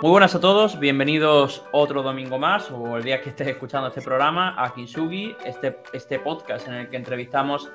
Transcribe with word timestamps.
Muy 0.00 0.12
buenas 0.12 0.32
a 0.36 0.40
todos, 0.40 0.78
bienvenidos 0.78 1.64
otro 1.72 2.04
domingo 2.04 2.38
más 2.38 2.70
o 2.70 2.98
el 2.98 3.02
día 3.02 3.20
que 3.20 3.30
estés 3.30 3.48
escuchando 3.48 3.88
este 3.88 4.00
programa 4.00 4.54
a 4.56 4.72
Kinsugi, 4.72 5.34
este, 5.44 5.80
este 5.92 6.20
podcast 6.20 6.68
en 6.68 6.74
el 6.74 6.88
que 6.88 6.96
entrevistamos 6.96 7.68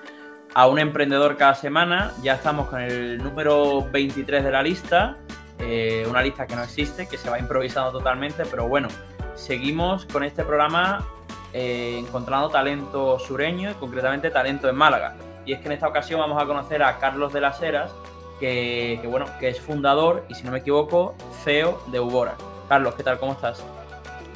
a 0.54 0.68
un 0.68 0.80
emprendedor 0.80 1.36
cada 1.36 1.54
semana. 1.54 2.14
Ya 2.22 2.36
estamos 2.36 2.70
con 2.70 2.80
el 2.80 3.18
número 3.18 3.86
23 3.92 4.42
de 4.42 4.52
la 4.52 4.64
lista, 4.64 5.18
eh, 5.60 6.08
una 6.10 6.22
lista 6.22 6.48
que 6.48 6.56
no 6.56 6.64
existe, 6.64 7.10
que 7.10 7.18
se 7.18 7.30
va 7.30 7.40
improvisando 7.40 7.92
totalmente, 7.92 8.46
pero 8.46 8.70
bueno, 8.70 8.88
seguimos 9.36 10.06
con 10.06 10.24
este 10.24 10.46
programa 10.46 11.06
eh, 11.52 11.98
encontrando 12.00 12.48
talento 12.48 13.20
sureño 13.20 13.72
y 13.72 13.74
concretamente 13.74 14.30
talento 14.30 14.70
en 14.70 14.78
Málaga. 14.78 15.18
Y 15.46 15.52
es 15.52 15.60
que 15.60 15.66
en 15.66 15.74
esta 15.74 15.90
ocasión 15.90 16.22
vamos 16.22 16.42
a 16.42 16.46
conocer 16.46 16.84
a 16.84 17.00
Carlos 17.00 17.34
de 17.34 17.42
las 17.42 17.62
Heras, 17.62 17.94
que, 18.40 19.00
bueno, 19.06 19.26
que 19.40 19.50
es 19.50 19.60
fundador 19.60 20.26
y 20.30 20.36
si 20.36 20.44
no 20.44 20.52
me 20.52 20.60
equivoco, 20.60 21.16
CEO 21.44 21.82
de 21.88 22.00
Ubora. 22.00 22.36
Carlos, 22.68 22.96
¿qué 22.96 23.04
tal? 23.04 23.20
¿Cómo 23.20 23.34
estás? 23.34 23.64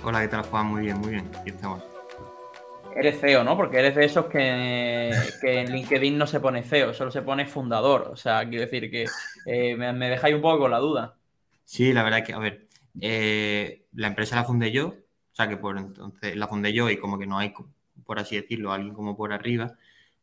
Hola, 0.04 0.22
¿qué 0.22 0.28
tal, 0.28 0.44
Juan? 0.44 0.68
Muy 0.68 0.82
bien, 0.84 0.98
muy 1.00 1.12
bien. 1.12 1.30
Aquí 1.40 1.50
estamos. 1.50 1.84
Eres 2.96 3.20
CEO, 3.20 3.44
¿no? 3.44 3.56
Porque 3.56 3.78
eres 3.78 3.96
de 3.96 4.06
esos 4.06 4.26
que, 4.26 5.12
en 5.44 5.72
LinkedIn 5.72 6.18
no 6.18 6.26
se 6.26 6.40
pone 6.40 6.64
CEO, 6.64 6.94
solo 6.94 7.12
se 7.12 7.22
pone 7.22 7.46
fundador. 7.46 8.10
O 8.12 8.16
sea, 8.16 8.48
quiero 8.48 8.66
decir 8.66 8.90
que 8.90 9.06
eh, 9.46 9.76
me, 9.76 10.10
dejáis 10.10 10.36
un 10.36 10.42
poco 10.42 10.60
con 10.60 10.72
la 10.72 10.80
duda. 10.80 11.16
Sí, 11.64 11.94
la 11.94 12.04
verdad 12.04 12.20
es 12.20 12.26
que, 12.26 12.34
a 12.34 12.40
ver, 12.40 12.68
eh, 13.02 13.86
la 13.94 14.08
empresa 14.08 14.36
la 14.36 14.46
fundé 14.46 14.72
yo, 14.72 14.88
o 14.88 15.36
sea 15.36 15.48
que 15.48 15.58
por 15.58 15.78
entonces 15.78 16.36
la 16.36 16.48
fundé 16.48 16.74
yo 16.74 16.90
y 16.90 16.98
como 16.98 17.20
que 17.20 17.28
no 17.28 17.38
hay, 17.38 17.54
por 18.06 18.18
así 18.18 18.36
decirlo, 18.36 18.72
alguien 18.72 18.96
como 18.96 19.16
por 19.16 19.34
arriba 19.34 19.76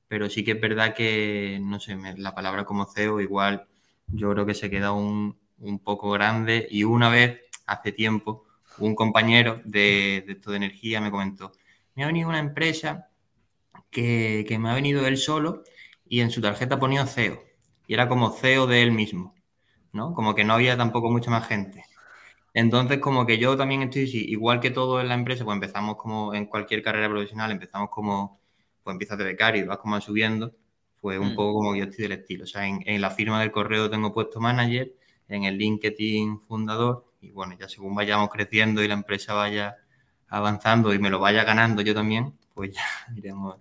pero 0.08 0.28
sí 0.28 0.44
que 0.44 0.52
es 0.52 0.60
verdad 0.60 0.94
que, 0.94 1.58
no 1.62 1.80
sé, 1.80 1.96
la 2.16 2.34
palabra 2.34 2.64
como 2.64 2.86
CEO 2.86 3.20
igual 3.20 3.66
yo 4.08 4.30
creo 4.33 4.47
que 4.47 4.55
se 4.55 4.70
queda 4.70 4.92
un, 4.92 5.38
poco 5.83 6.10
grande 6.10 6.66
y 6.70 6.84
una 6.84 7.08
vez, 7.08 7.41
hace 7.66 7.92
tiempo, 7.92 8.44
un 8.78 8.94
compañero 8.94 9.60
de, 9.64 10.25
esto 10.28 10.50
de 10.50 10.58
energía 10.58 11.00
me 11.00 11.10
comentó, 11.10 11.52
me 11.94 12.05
ha 12.05 12.06
venido 12.06 12.28
una 12.28 12.38
empresa 12.38 13.08
que, 13.91 14.47
me 14.60 14.70
ha 14.70 14.75
venido 14.75 15.06
él 15.06 15.16
solo 15.16 15.62
y 16.06 16.20
en 16.20 16.30
su 16.30 16.41
tarjeta 16.42 16.78
ponía 16.78 17.06
CEO 17.06 17.42
y 17.86 17.94
era 17.94 18.08
como 18.08 18.30
CEO 18.30 18.66
de 18.66 18.82
él 18.82 18.92
mismo, 18.92 19.34
¿no? 19.92 20.14
Como 20.14 20.34
que 20.34 20.44
no 20.44 20.55
había 20.55 20.77
tampoco 20.77 21.10
mucha 21.10 21.30
más 21.30 21.47
gente. 21.47 21.84
Entonces, 22.55 22.98
como 23.00 23.27
que 23.27 23.38
yo 23.38 23.56
también 23.56 23.82
estoy, 23.82 24.05
igual 24.12 24.60
que 24.60 24.70
todo 24.70 25.00
en 25.00 25.08
la 25.08 25.14
empresa, 25.14 25.44
pues 25.44 25.56
empezamos 25.56 25.97
como 25.97 26.34
en 26.34 26.47
cualquier 26.47 26.82
carrera 26.82 27.08
profesional, 27.08 27.50
empezamos 27.50 27.91
como 27.91 28.41
pues 28.84 28.94
empiezas 28.94 29.18
de 29.18 29.24
becario 29.24 29.62
y 29.62 29.66
vas 29.66 29.78
como 29.78 29.98
subiendo, 30.00 30.54
pues 31.00 31.18
un 31.18 31.32
mm. 31.32 31.36
poco 31.36 31.54
como 31.54 31.74
yo 31.74 31.84
estoy 31.84 32.02
del 32.02 32.12
estilo. 32.12 32.44
O 32.44 32.46
sea, 32.46 32.66
en, 32.66 33.00
la 33.00 33.10
firma 33.10 33.41
del 33.41 33.50
correo 33.50 33.91
tengo 33.91 34.12
puesto 34.12 34.41
manager, 34.41 34.94
en 35.28 35.44
el 35.44 35.56
LinkedIn 35.56 36.38
fundador, 36.38 37.06
y 37.20 37.30
bueno, 37.30 37.56
ya 37.58 37.68
según 37.68 37.94
vayamos 37.94 38.28
creciendo 38.28 38.82
y 38.82 38.88
la 38.88 38.94
empresa 38.94 39.32
vaya 39.32 39.78
avanzando 40.28 40.92
y 40.92 40.98
me 40.98 41.10
lo 41.10 41.18
vaya 41.18 41.44
ganando 41.44 41.80
yo 41.80 41.94
también, 41.94 42.34
pues 42.52 42.74
ya 42.74 42.82
iremos, 43.16 43.58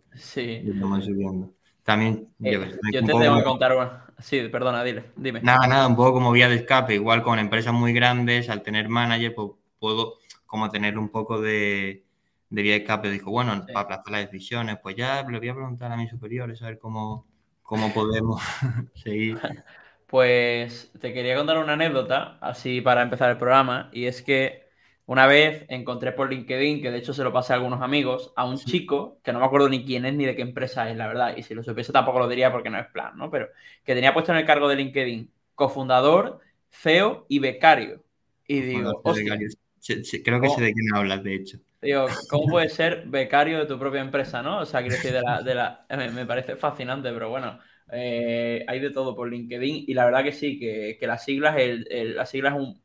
subiendo. 1.04 1.54
También 1.84 2.30
eh, 2.42 2.54
yo, 2.54 3.02
te 3.02 3.08
tengo 3.08 3.38
que 3.38 3.44
contar 3.44 3.76
una. 3.76 4.06
Sí, 4.20 4.48
perdona, 4.50 4.84
dile, 4.84 5.12
dime. 5.16 5.42
Nada, 5.42 5.68
nada, 5.68 5.88
un 5.88 5.96
poco 5.96 6.14
como 6.14 6.32
vía 6.32 6.48
de 6.48 6.56
escape, 6.56 6.96
igual 6.96 7.24
con 7.24 7.40
empresas 7.40 7.74
muy 7.74 7.94
grandes, 7.94 8.50
al 8.50 8.62
tener 8.62 8.88
manager, 8.88 9.36
pues 9.36 9.52
puedo 9.80 10.20
como 10.46 10.70
tener 10.70 10.98
un 10.98 11.10
poco 11.10 11.42
de, 11.42 12.06
de 12.54 12.62
vía 12.62 12.76
escape. 12.76 13.10
Dijo, 13.10 13.32
bueno, 13.32 13.66
para 13.74 13.86
aplazar 13.86 14.12
las 14.12 14.32
decisiones, 14.32 14.78
pues 14.82 14.96
ya 14.96 15.28
le 15.28 15.40
voy 15.40 15.50
a 15.50 15.56
preguntar 15.56 15.92
a 15.92 15.98
mis 15.98 16.12
superiores 16.12 16.62
a 16.62 16.68
ver 16.68 16.78
cómo, 16.78 17.26
cómo 17.64 17.92
podemos 17.94 18.42
seguir. 18.96 19.40
Pues 20.06 20.92
te 21.00 21.12
quería 21.12 21.36
contar 21.36 21.58
una 21.58 21.74
anécdota, 21.74 22.38
así 22.40 22.82
para 22.82 23.02
empezar 23.02 23.32
el 23.32 23.38
programa, 23.38 23.90
y 23.92 24.06
es 24.06 24.22
que 24.22 24.68
una 25.08 25.26
vez 25.26 25.66
encontré 25.70 26.12
por 26.12 26.32
LinkedIn, 26.32 26.84
que 26.84 26.92
de 26.92 27.00
hecho 27.00 27.16
se 27.16 27.24
lo 27.24 27.34
pasé 27.34 27.54
a 27.54 27.56
algunos 27.56 27.82
amigos, 27.82 28.32
a 28.36 28.46
un 28.46 28.58
chico, 28.58 29.18
que 29.24 29.34
no 29.34 29.40
me 29.40 29.46
acuerdo 29.46 29.70
ni 29.70 29.84
quién 29.84 30.06
es 30.06 30.14
ni 30.14 30.26
de 30.26 30.36
qué 30.36 30.44
empresa 30.44 30.88
es, 30.88 30.98
la 30.98 31.08
verdad, 31.08 31.36
y 31.36 31.42
si 31.42 31.56
lo 31.56 31.64
supiese 31.64 31.92
tampoco 31.92 32.20
lo 32.20 32.28
diría 32.28 32.52
porque 32.52 32.70
no 32.70 32.78
es 32.78 32.86
plan, 32.92 33.18
¿no? 33.18 33.32
Pero 33.32 33.48
que 33.84 33.96
tenía 33.96 34.14
puesto 34.14 34.32
en 34.34 34.38
el 34.38 34.46
cargo 34.46 34.68
de 34.68 34.76
LinkedIn 34.76 35.32
cofundador, 35.56 36.42
CEO 36.70 37.26
y 37.28 37.40
becario. 37.40 38.04
Y 38.46 38.62
digo. 38.62 39.02
Creo 39.02 40.42
que 40.42 40.50
sé 40.50 40.62
de 40.62 40.74
quién 40.74 40.96
hablas, 40.96 41.24
de 41.24 41.34
hecho. 41.34 41.58
Digo, 41.84 42.08
¿cómo 42.30 42.48
puedes 42.48 42.74
ser 42.74 43.04
becario 43.06 43.60
de 43.60 43.66
tu 43.66 43.78
propia 43.78 44.02
empresa, 44.02 44.42
no? 44.42 44.60
O 44.60 44.66
sea, 44.66 44.80
quiero 44.82 44.96
decir, 44.96 45.12
de 45.12 45.22
la, 45.22 45.42
de 45.42 45.54
la, 45.54 45.86
me 46.14 46.26
parece 46.26 46.56
fascinante, 46.56 47.12
pero 47.12 47.30
bueno, 47.30 47.60
eh, 47.92 48.64
hay 48.68 48.80
de 48.80 48.90
todo 48.90 49.16
por 49.16 49.30
LinkedIn 49.30 49.86
y 49.88 49.94
la 49.94 50.06
verdad 50.06 50.24
que 50.24 50.32
sí, 50.32 50.58
que, 50.58 50.98
las 51.02 51.26
siglas, 51.26 51.58
el, 51.58 52.16
las 52.16 52.30
siglas 52.30 52.54
es 52.54 52.60
un, 52.60 52.82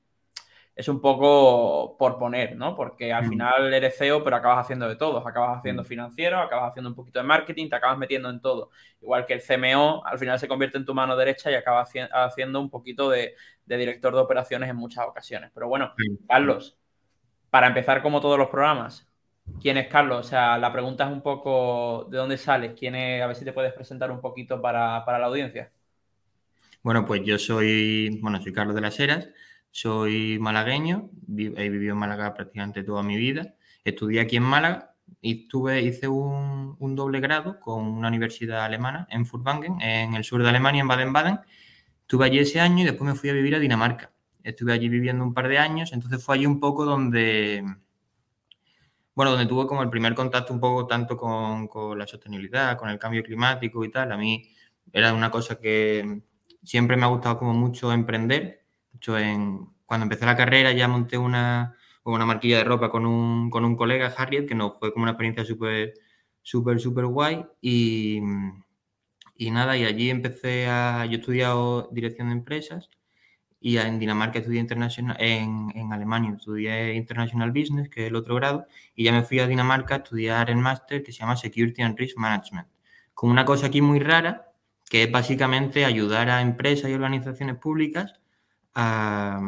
es 0.75 0.89
un 0.89 1.01
poco 1.01 1.97
por 1.97 2.19
poner, 2.19 2.57
¿no? 2.57 2.75
Porque 2.75 3.13
al 3.13 3.27
mm. 3.27 3.29
final 3.29 3.75
eres 3.75 3.97
CEO, 3.97 4.23
pero 4.23 4.37
acabas 4.37 4.65
haciendo 4.65 4.89
de 4.89 4.97
todo. 4.97 5.27
Acabas 5.27 5.59
haciendo 5.59 5.83
mm. 5.83 5.87
financiero, 5.87 6.39
acabas 6.41 6.71
haciendo 6.71 6.91
un 6.91 6.97
poquito 6.97 7.19
de 7.19 7.25
marketing, 7.25 7.69
te 7.69 7.77
acabas 7.77 7.99
metiendo 7.99 8.31
en 8.31 8.41
todo. 8.41 8.71
Igual 9.01 9.27
que 9.27 9.35
el 9.35 9.43
CMO, 9.43 10.05
al 10.05 10.19
final 10.19 10.39
se 10.39 10.47
convierte 10.47 10.79
en 10.79 10.85
tu 10.85 10.95
mano 10.95 11.17
derecha 11.17 11.51
y 11.51 11.55
acabas 11.55 11.91
haciendo 12.13 12.61
un 12.61 12.71
poquito 12.71 13.11
de, 13.11 13.35
de 13.67 13.77
director 13.77 14.15
de 14.15 14.21
operaciones 14.21 14.71
en 14.71 14.77
muchas 14.77 15.05
ocasiones. 15.07 15.51
Pero 15.53 15.69
bueno, 15.69 15.93
Carlos, 16.29 16.79
para 17.51 17.67
empezar, 17.67 18.03
como 18.03 18.21
todos 18.21 18.39
los 18.39 18.49
programas, 18.49 19.09
¿quién 19.61 19.79
es 19.79 19.89
Carlos? 19.89 20.27
O 20.27 20.29
sea, 20.29 20.59
la 20.59 20.73
pregunta 20.73 21.05
es 21.05 21.13
un 21.13 21.23
poco 21.23 22.07
de 22.11 22.19
dónde 22.19 22.37
sales, 22.37 22.73
quién 22.79 22.95
es, 22.95 23.23
a 23.23 23.27
ver 23.27 23.37
si 23.37 23.45
te 23.45 23.53
puedes 23.53 23.73
presentar 23.73 24.11
un 24.11 24.21
poquito 24.21 24.61
para, 24.61 25.05
la 25.07 25.27
audiencia. 25.27 25.71
Bueno, 26.83 27.05
pues 27.05 27.23
yo 27.25 27.39
soy, 27.39 28.19
bueno, 28.23 28.41
soy 28.43 28.53
Carlos 28.53 28.75
de 28.75 28.81
las 28.81 28.99
Heras, 29.01 29.29
soy 29.71 30.39
malagueño, 30.39 31.11
he 31.37 31.69
vivido 31.69 31.93
en 31.93 31.99
Málaga 31.99 32.35
prácticamente 32.35 32.85
toda 32.85 33.03
mi 33.03 33.17
vida, 33.17 33.55
estudié 33.85 34.21
aquí 34.21 34.37
en 34.37 34.45
Málaga 34.45 34.95
y 35.21 35.43
estuve, 35.43 35.83
hice 35.83 36.07
un, 36.07 36.77
un, 36.79 36.97
doble 36.97 37.21
grado 37.21 37.59
con 37.61 37.85
una 37.85 38.09
universidad 38.09 38.65
alemana 38.65 39.07
en 39.11 39.27
Furtwangen, 39.27 39.81
en 39.81 40.15
el 40.15 40.25
sur 40.25 40.43
de 40.43 40.49
Alemania, 40.49 40.83
en 40.83 40.89
Baden-Baden. 40.89 41.41
Estuve 42.03 42.27
allí 42.27 42.39
ese 42.39 42.61
año 42.61 42.83
y 42.83 42.87
después 42.87 43.11
me 43.11 43.19
fui 43.19 43.31
a 43.31 43.33
vivir 43.33 43.55
a 43.55 43.59
Dinamarca 43.59 44.13
estuve 44.43 44.73
allí 44.73 44.89
viviendo 44.89 45.25
un 45.25 45.35
par 45.35 45.49
de 45.49 45.59
años, 45.59 45.93
entonces 45.93 46.25
fue 46.25 46.37
allí 46.37 46.47
un 46.47 46.61
poco 46.61 46.85
donde, 46.85 47.63
bueno, 49.15 49.33
donde 49.33 49.47
tuve 49.47 49.67
como 49.67 49.83
el 49.83 49.91
primer 49.91 50.15
contacto 50.15 50.53
un 50.53 50.61
poco 50.61 50.87
tanto 50.87 51.17
con, 51.17 51.69
la 51.99 52.07
sostenibilidad, 52.07 52.77
con 52.77 52.89
el 52.89 52.99
cambio 52.99 53.23
climático 53.23 53.85
y 53.85 53.91
tal. 53.91 54.13
A 54.13 54.17
mí 54.17 54.49
era 54.93 55.13
una 55.13 55.31
cosa 55.31 55.59
que 55.59 56.23
siempre 56.63 56.97
me 56.97 57.05
ha 57.05 57.09
gustado 57.09 57.39
como 57.39 57.55
mucho 57.55 57.93
emprender. 57.93 58.65
De 58.93 58.97
hecho, 58.97 59.19
en, 59.19 59.67
cuando 59.87 60.05
empecé 60.05 60.27
la 60.27 60.37
carrera 60.37 60.73
ya 60.73 60.89
monté 60.89 61.19
una, 61.19 61.77
una 62.05 62.27
marquilla 62.27 62.59
de 62.59 62.65
ropa 62.65 62.91
con 62.91 63.07
un, 63.07 63.51
con 63.51 63.65
un 63.65 63.77
colega, 63.77 64.15
Harriet, 64.17 64.47
que 64.47 64.55
nos 64.55 64.79
fue 64.79 64.93
como 64.93 65.05
una 65.05 65.13
experiencia 65.13 65.45
súper, 65.45 65.95
súper, 66.43 66.81
súper 66.81 67.07
guay. 67.07 67.45
Y, 67.61 68.21
y 69.37 69.51
nada, 69.51 69.77
y 69.77 69.85
allí 69.85 70.11
empecé 70.11 70.69
a, 70.69 71.07
yo 71.07 71.13
he 71.13 71.21
estudiado 71.21 71.89
dirección 71.93 72.29
de 72.29 72.35
empresas 72.35 72.91
y 73.61 73.77
en 73.79 73.99
Dinamarca 73.99 74.39
estudié 74.39 74.61
internacional, 74.61 75.17
en, 75.19 75.71
en, 75.75 75.93
Alemania 75.93 76.33
estudié 76.37 76.95
International 76.95 77.51
Business, 77.51 77.89
que 77.89 78.03
es 78.03 78.09
el 78.09 78.17
otro 78.17 78.35
grado, 78.37 78.67
y 78.95 79.05
ya 79.05 79.13
me 79.13 79.23
fui 79.23 79.41
a 79.41 79.47
Dinamarca 79.47 79.97
a 79.97 79.99
estudiar 79.99 80.51
el 80.51 80.57
máster 80.57 81.03
que 81.03 81.13
se 81.13 81.21
llama 81.21 81.37
Security 81.37 81.83
and 81.83 81.99
Risk 81.99 82.17
Management, 82.17 82.69
con 83.15 83.31
una 83.31 83.45
cosa 83.45 83.67
aquí 83.67 83.83
muy 83.83 83.99
rara, 83.99 84.53
que 84.89 85.05
es 85.05 85.13
básicamente 85.13 85.85
ayudar 85.85 86.31
a 86.31 86.41
empresas 86.41 86.91
y 86.91 86.95
organizaciones 86.95 87.57
públicas 87.57 88.15
a, 88.75 89.41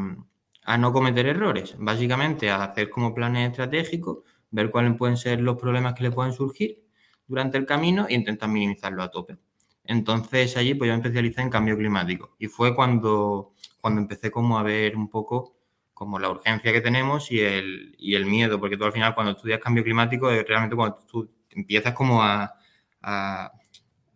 a 0.65 0.78
no 0.78 0.92
cometer 0.92 1.27
errores, 1.27 1.77
básicamente 1.78 2.50
a 2.50 2.65
hacer 2.65 2.91
como 2.91 3.15
planes 3.15 3.50
estratégicos, 3.50 4.19
ver 4.50 4.71
cuáles 4.71 4.97
pueden 4.97 5.16
ser 5.16 5.41
los 5.41 5.56
problemas 5.56 5.94
que 5.94 6.04
le 6.04 6.10
pueden 6.10 6.32
surgir 6.32 6.82
durante 7.27 7.59
el 7.59 7.66
camino 7.66 8.06
e 8.09 8.15
intentar 8.15 8.48
minimizarlo 8.48 9.03
a 9.03 9.10
tope. 9.10 9.39
Entonces 9.84 10.57
allí 10.57 10.74
pues 10.74 10.89
yo 10.89 10.95
me 10.95 11.01
especialicé 11.01 11.41
en 11.41 11.51
cambio 11.51 11.77
climático 11.77 12.36
y 12.39 12.47
fue 12.47 12.74
cuando 12.74 13.54
cuando 13.80 14.00
empecé 14.00 14.30
como 14.30 14.59
a 14.59 14.62
ver 14.62 14.97
un 14.97 15.09
poco 15.09 15.56
como 15.94 16.18
la 16.18 16.30
urgencia 16.30 16.72
que 16.72 16.80
tenemos 16.80 17.30
y 17.30 17.41
el, 17.41 17.94
y 17.98 18.15
el 18.15 18.24
miedo, 18.27 18.59
porque 18.59 18.77
tú 18.77 18.84
al 18.84 18.92
final 18.92 19.15
cuando 19.15 19.32
estudias 19.32 19.60
cambio 19.60 19.84
climático 19.84 20.30
es 20.30 20.47
realmente 20.47 20.77
cuando 20.77 20.98
tú 21.06 21.30
empiezas 21.50 21.92
como 21.94 22.22
a, 22.22 22.54
a, 23.03 23.53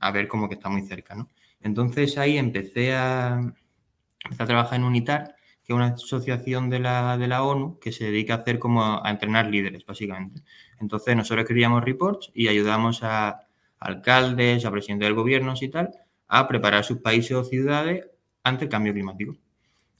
a 0.00 0.10
ver 0.10 0.28
como 0.28 0.48
que 0.48 0.54
está 0.54 0.68
muy 0.68 0.82
cerca, 0.82 1.14
¿no? 1.14 1.28
Entonces 1.60 2.16
ahí 2.18 2.38
empecé 2.38 2.94
a, 2.94 3.40
empecé 4.24 4.42
a 4.42 4.46
trabajar 4.46 4.78
en 4.78 4.84
UNITAR, 4.84 5.34
que 5.64 5.72
es 5.72 5.76
una 5.76 5.88
asociación 5.88 6.68
de 6.70 6.78
la, 6.78 7.16
de 7.16 7.26
la 7.26 7.42
ONU 7.42 7.78
que 7.78 7.92
se 7.92 8.04
dedica 8.04 8.34
a 8.34 8.36
hacer 8.38 8.58
como 8.58 9.02
a 9.02 9.10
entrenar 9.10 9.46
líderes, 9.46 9.84
básicamente. 9.86 10.42
Entonces 10.80 11.16
nosotros 11.16 11.44
escribíamos 11.44 11.84
reports 11.84 12.30
y 12.34 12.48
ayudamos 12.48 13.02
a 13.02 13.46
alcaldes, 13.78 14.64
a 14.64 14.70
presidentes 14.70 15.06
del 15.06 15.14
gobierno 15.14 15.54
y 15.60 15.68
tal, 15.68 15.90
a 16.28 16.46
preparar 16.48 16.84
sus 16.84 16.98
países 16.98 17.32
o 17.32 17.44
ciudades 17.44 18.06
ante 18.42 18.64
el 18.64 18.70
cambio 18.70 18.92
climático. 18.92 19.36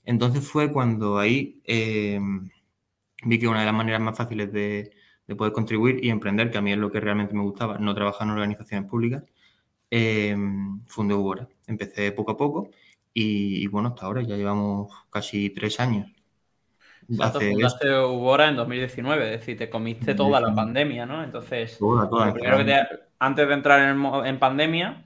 Entonces 0.05 0.47
fue 0.47 0.71
cuando 0.71 1.19
ahí 1.19 1.61
eh, 1.65 2.21
vi 3.25 3.39
que 3.39 3.49
una 3.49 3.61
de 3.61 3.67
las 3.67 3.75
maneras 3.75 4.01
más 4.01 4.17
fáciles 4.17 4.53
de, 4.53 4.91
poder 5.37 5.53
contribuir 5.53 6.05
y 6.05 6.11
emprender, 6.11 6.51
que 6.51 6.59
a 6.59 6.61
mí 6.61 6.73
es 6.73 6.79
lo 6.79 6.93
que 6.93 7.01
realmente 7.01 7.35
me 7.35 7.43
gustaba, 7.43 7.79
no 7.79 7.95
trabajar 7.95 8.27
en 8.27 8.35
organizaciones 8.35 8.89
públicas, 8.91 9.23
eh, 9.91 10.37
fundé 10.87 11.15
Ubora. 11.15 11.49
Empecé 11.67 12.13
poco 12.13 12.33
a 12.33 12.37
poco 12.37 12.71
y, 13.15 13.67
bueno, 13.69 13.91
hasta 13.91 14.07
ahora 14.07 14.23
ya 14.23 14.37
llevamos 14.37 14.93
casi 15.09 15.51
tres 15.51 15.81
años. 15.81 16.11
Hace 17.21 17.53
fundaste 17.53 17.99
Ubora 18.01 18.49
en 18.49 18.57
2019, 18.57 19.35
es 19.35 19.41
decir, 19.41 19.57
te 19.57 19.71
comiste 19.71 20.15
toda 20.15 20.41
la 20.41 20.55
pandemia, 20.55 21.07
¿no? 21.07 21.23
Entonces, 21.23 21.79
antes 23.19 23.49
de 23.49 23.55
entrar 23.55 23.97
en, 24.27 24.39
pandemia, 24.39 25.05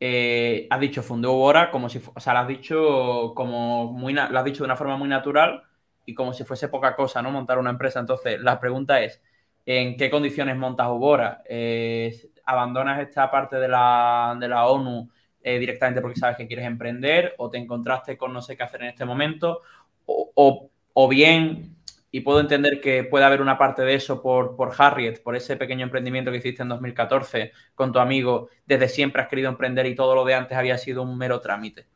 eh, 0.00 0.66
has 0.70 0.80
dicho 0.80 1.02
fundó 1.02 1.32
Ubora 1.32 1.70
como 1.70 1.88
si, 1.88 2.00
o 2.14 2.20
sea, 2.20 2.32
lo 2.34 2.38
has 2.40 2.48
dicho 2.48 3.32
como 3.34 3.92
muy, 3.92 4.16
has 4.18 4.44
dicho 4.44 4.58
de 4.62 4.66
una 4.66 4.76
forma 4.76 4.96
muy 4.96 5.08
natural 5.08 5.62
y 6.06 6.14
como 6.14 6.32
si 6.32 6.44
fuese 6.44 6.68
poca 6.68 6.96
cosa, 6.96 7.20
¿no? 7.22 7.30
Montar 7.30 7.58
una 7.58 7.70
empresa. 7.70 8.00
Entonces, 8.00 8.40
la 8.40 8.60
pregunta 8.60 9.00
es, 9.02 9.22
¿en 9.66 9.96
qué 9.96 10.10
condiciones 10.10 10.56
montas 10.56 10.88
Ubora? 10.88 11.42
Eh, 11.48 12.14
¿Abandonas 12.44 13.00
esta 13.00 13.30
parte 13.30 13.56
de 13.56 13.68
la, 13.68 14.36
de 14.40 14.48
la 14.48 14.66
ONU 14.68 15.10
eh, 15.42 15.58
directamente 15.58 16.00
porque 16.00 16.18
sabes 16.18 16.36
que 16.36 16.46
quieres 16.46 16.66
emprender 16.66 17.34
o 17.38 17.50
te 17.50 17.58
encontraste 17.58 18.16
con 18.16 18.32
no 18.32 18.40
sé 18.42 18.56
qué 18.56 18.62
hacer 18.62 18.82
en 18.82 18.88
este 18.88 19.04
momento? 19.04 19.62
o, 20.06 20.70
o 20.94 21.08
bien, 21.08 21.77
y 22.10 22.20
puedo 22.20 22.40
entender 22.40 22.80
que 22.80 23.04
puede 23.04 23.24
haber 23.24 23.42
una 23.42 23.58
parte 23.58 23.82
de 23.82 23.94
eso 23.94 24.22
por, 24.22 24.56
por 24.56 24.72
Harriet, 24.76 25.22
por 25.22 25.36
ese 25.36 25.56
pequeño 25.56 25.84
emprendimiento 25.84 26.30
que 26.30 26.38
hiciste 26.38 26.62
en 26.62 26.70
2014 26.70 27.52
con 27.74 27.92
tu 27.92 27.98
amigo, 27.98 28.48
desde 28.66 28.88
siempre 28.88 29.22
has 29.22 29.28
querido 29.28 29.48
emprender 29.48 29.86
y 29.86 29.94
todo 29.94 30.14
lo 30.14 30.24
de 30.24 30.34
antes 30.34 30.56
había 30.56 30.78
sido 30.78 31.02
un 31.02 31.18
mero 31.18 31.40
trámite. 31.40 31.86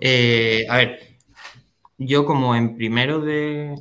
Eh, 0.00 0.66
a 0.68 0.76
ver, 0.78 1.16
yo 1.98 2.24
como 2.26 2.56
en 2.56 2.76
primero 2.76 3.20
de, 3.20 3.76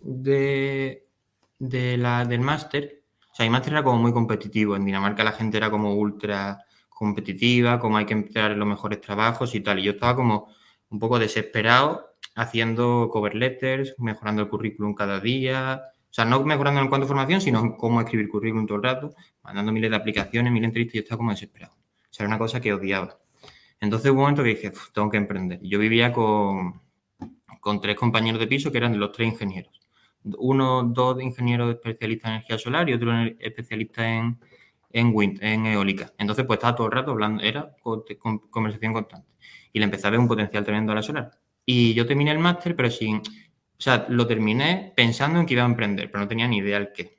de, 0.00 1.96
la, 1.96 2.24
del 2.24 2.40
máster, 2.40 3.02
o 3.30 3.34
sea, 3.34 3.46
mi 3.46 3.50
máster 3.50 3.74
era 3.74 3.84
como 3.84 3.98
muy 3.98 4.12
competitivo. 4.12 4.74
En 4.74 4.84
Dinamarca 4.84 5.22
la 5.22 5.32
gente 5.32 5.56
era 5.56 5.70
como 5.70 5.94
ultra 5.94 6.58
competitiva, 6.88 7.78
como 7.78 7.98
hay 7.98 8.06
que 8.06 8.14
empezar 8.14 8.52
en 8.52 8.58
los 8.58 8.68
mejores 8.68 9.00
trabajos 9.00 9.54
y 9.54 9.60
tal. 9.60 9.78
Y 9.78 9.84
yo 9.84 9.92
estaba 9.92 10.16
como 10.16 10.48
un 10.90 10.98
poco 10.98 11.18
desesperado 11.18 12.15
haciendo 12.36 13.08
cover 13.10 13.34
letters, 13.34 13.94
mejorando 13.98 14.42
el 14.42 14.48
currículum 14.48 14.94
cada 14.94 15.18
día, 15.20 15.82
o 16.10 16.14
sea, 16.16 16.24
no 16.24 16.42
mejorando 16.44 16.80
en 16.80 16.88
cuanto 16.88 17.04
a 17.04 17.08
formación, 17.08 17.40
sino 17.40 17.60
en 17.60 17.72
cómo 17.72 18.00
escribir 18.00 18.28
currículum 18.28 18.66
todo 18.66 18.76
el 18.76 18.84
rato, 18.84 19.14
mandando 19.42 19.72
miles 19.72 19.90
de 19.90 19.96
aplicaciones, 19.96 20.52
miles 20.52 20.62
de 20.62 20.66
entrevistas 20.68 20.94
y 20.94 20.98
yo 20.98 21.02
estaba 21.02 21.18
como 21.18 21.30
desesperado. 21.30 21.74
O 21.74 22.08
sea, 22.10 22.24
era 22.24 22.28
una 22.28 22.38
cosa 22.38 22.60
que 22.60 22.72
odiaba. 22.72 23.18
Entonces 23.80 24.10
hubo 24.10 24.18
un 24.18 24.22
momento 24.22 24.42
que 24.42 24.50
dije, 24.50 24.72
tengo 24.94 25.10
que 25.10 25.16
emprender. 25.16 25.60
Yo 25.62 25.78
vivía 25.78 26.12
con, 26.12 26.80
con 27.60 27.80
tres 27.80 27.96
compañeros 27.96 28.40
de 28.40 28.46
piso 28.46 28.70
que 28.70 28.78
eran 28.78 28.98
los 28.98 29.12
tres 29.12 29.32
ingenieros. 29.32 29.80
Uno, 30.38 30.84
dos 30.84 31.20
ingenieros 31.22 31.74
especialistas 31.74 32.28
en 32.28 32.34
energía 32.36 32.58
solar 32.58 32.88
y 32.88 32.94
otro 32.94 33.12
especialista 33.38 34.08
en, 34.08 34.38
en 34.90 35.10
wind, 35.12 35.38
en 35.42 35.66
eólica. 35.66 36.12
Entonces, 36.18 36.46
pues 36.46 36.58
estaba 36.58 36.74
todo 36.76 36.86
el 36.86 36.92
rato 36.92 37.10
hablando, 37.10 37.42
era 37.42 37.76
conversación 38.50 38.92
constante. 38.92 39.28
Y 39.72 39.78
le 39.78 39.84
empecé 39.84 40.06
a 40.06 40.10
ver 40.10 40.20
un 40.20 40.28
potencial 40.28 40.64
tremendo 40.64 40.92
a 40.92 40.94
la 40.94 41.02
solar. 41.02 41.30
Y 41.66 41.94
yo 41.94 42.06
terminé 42.06 42.30
el 42.30 42.38
máster, 42.38 42.76
pero 42.76 42.90
sin. 42.90 43.18
O 43.18 43.80
sea, 43.82 44.06
lo 44.08 44.26
terminé 44.26 44.92
pensando 44.96 45.40
en 45.40 45.46
que 45.46 45.54
iba 45.54 45.64
a 45.64 45.66
emprender, 45.66 46.10
pero 46.10 46.22
no 46.22 46.28
tenía 46.28 46.48
ni 46.48 46.58
idea 46.58 46.78
el 46.78 46.92
qué. 46.92 47.18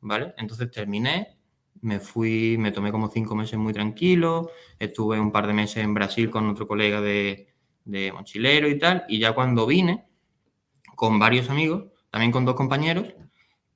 ¿Vale? 0.00 0.32
Entonces 0.38 0.70
terminé, 0.70 1.36
me 1.82 2.00
fui, 2.00 2.56
me 2.58 2.72
tomé 2.72 2.92
como 2.92 3.08
cinco 3.08 3.34
meses 3.34 3.58
muy 3.58 3.72
tranquilo, 3.72 4.50
estuve 4.78 5.20
un 5.20 5.32
par 5.32 5.46
de 5.46 5.52
meses 5.52 5.84
en 5.84 5.92
Brasil 5.92 6.30
con 6.30 6.48
otro 6.48 6.66
colega 6.66 7.00
de, 7.00 7.48
mochilero 8.14 8.68
y 8.68 8.78
tal, 8.78 9.04
y 9.08 9.18
ya 9.18 9.32
cuando 9.32 9.66
vine, 9.66 10.06
con 10.96 11.18
varios 11.18 11.50
amigos, 11.50 11.86
también 12.10 12.32
con 12.32 12.44
dos 12.44 12.54
compañeros, 12.54 13.12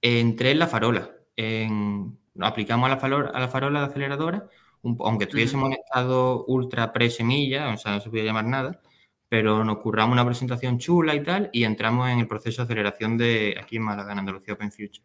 entré 0.01 0.53
en 0.53 0.59
la 0.61 0.67
farola. 0.69 1.11
En, 1.37 2.19
aplicamos 2.41 2.87
a 2.87 2.91
la, 2.91 2.99
farola, 2.99 3.31
a 3.31 3.41
la 3.41 3.49
farola 3.49 3.81
de 3.81 3.87
aceleradora, 3.87 4.49
aunque 4.83 5.25
estuviésemos 5.25 5.67
en 5.69 5.75
estado 5.75 6.45
ultra 6.47 6.93
pre-semilla, 6.93 7.71
o 7.73 7.77
sea, 7.77 7.93
no 7.93 8.01
se 8.01 8.11
podía 8.11 8.25
llamar 8.25 8.45
nada, 8.45 8.81
pero 9.29 9.65
nos 9.65 9.79
curramos 9.79 10.13
una 10.13 10.25
presentación 10.25 10.79
chula 10.79 11.15
y 11.15 11.23
tal, 11.23 11.51
y 11.53 11.65
entramos 11.65 12.09
en 12.09 12.21
el 12.21 12.29
proceso 12.29 12.63
de 12.63 12.65
aceleración 12.65 13.19
de 13.19 13.57
aquí 13.61 13.77
en 13.77 13.83
Málaga, 13.83 14.13
en 14.13 14.21
Andalucía 14.21 14.55
Open 14.55 14.71
Future. 14.71 15.03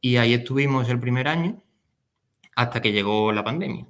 Y 0.00 0.16
ahí 0.16 0.34
estuvimos 0.34 0.88
el 0.88 1.00
primer 1.00 1.28
año 1.28 1.62
hasta 2.54 2.80
que 2.82 2.92
llegó 2.92 3.32
la 3.32 3.44
pandemia. 3.44 3.86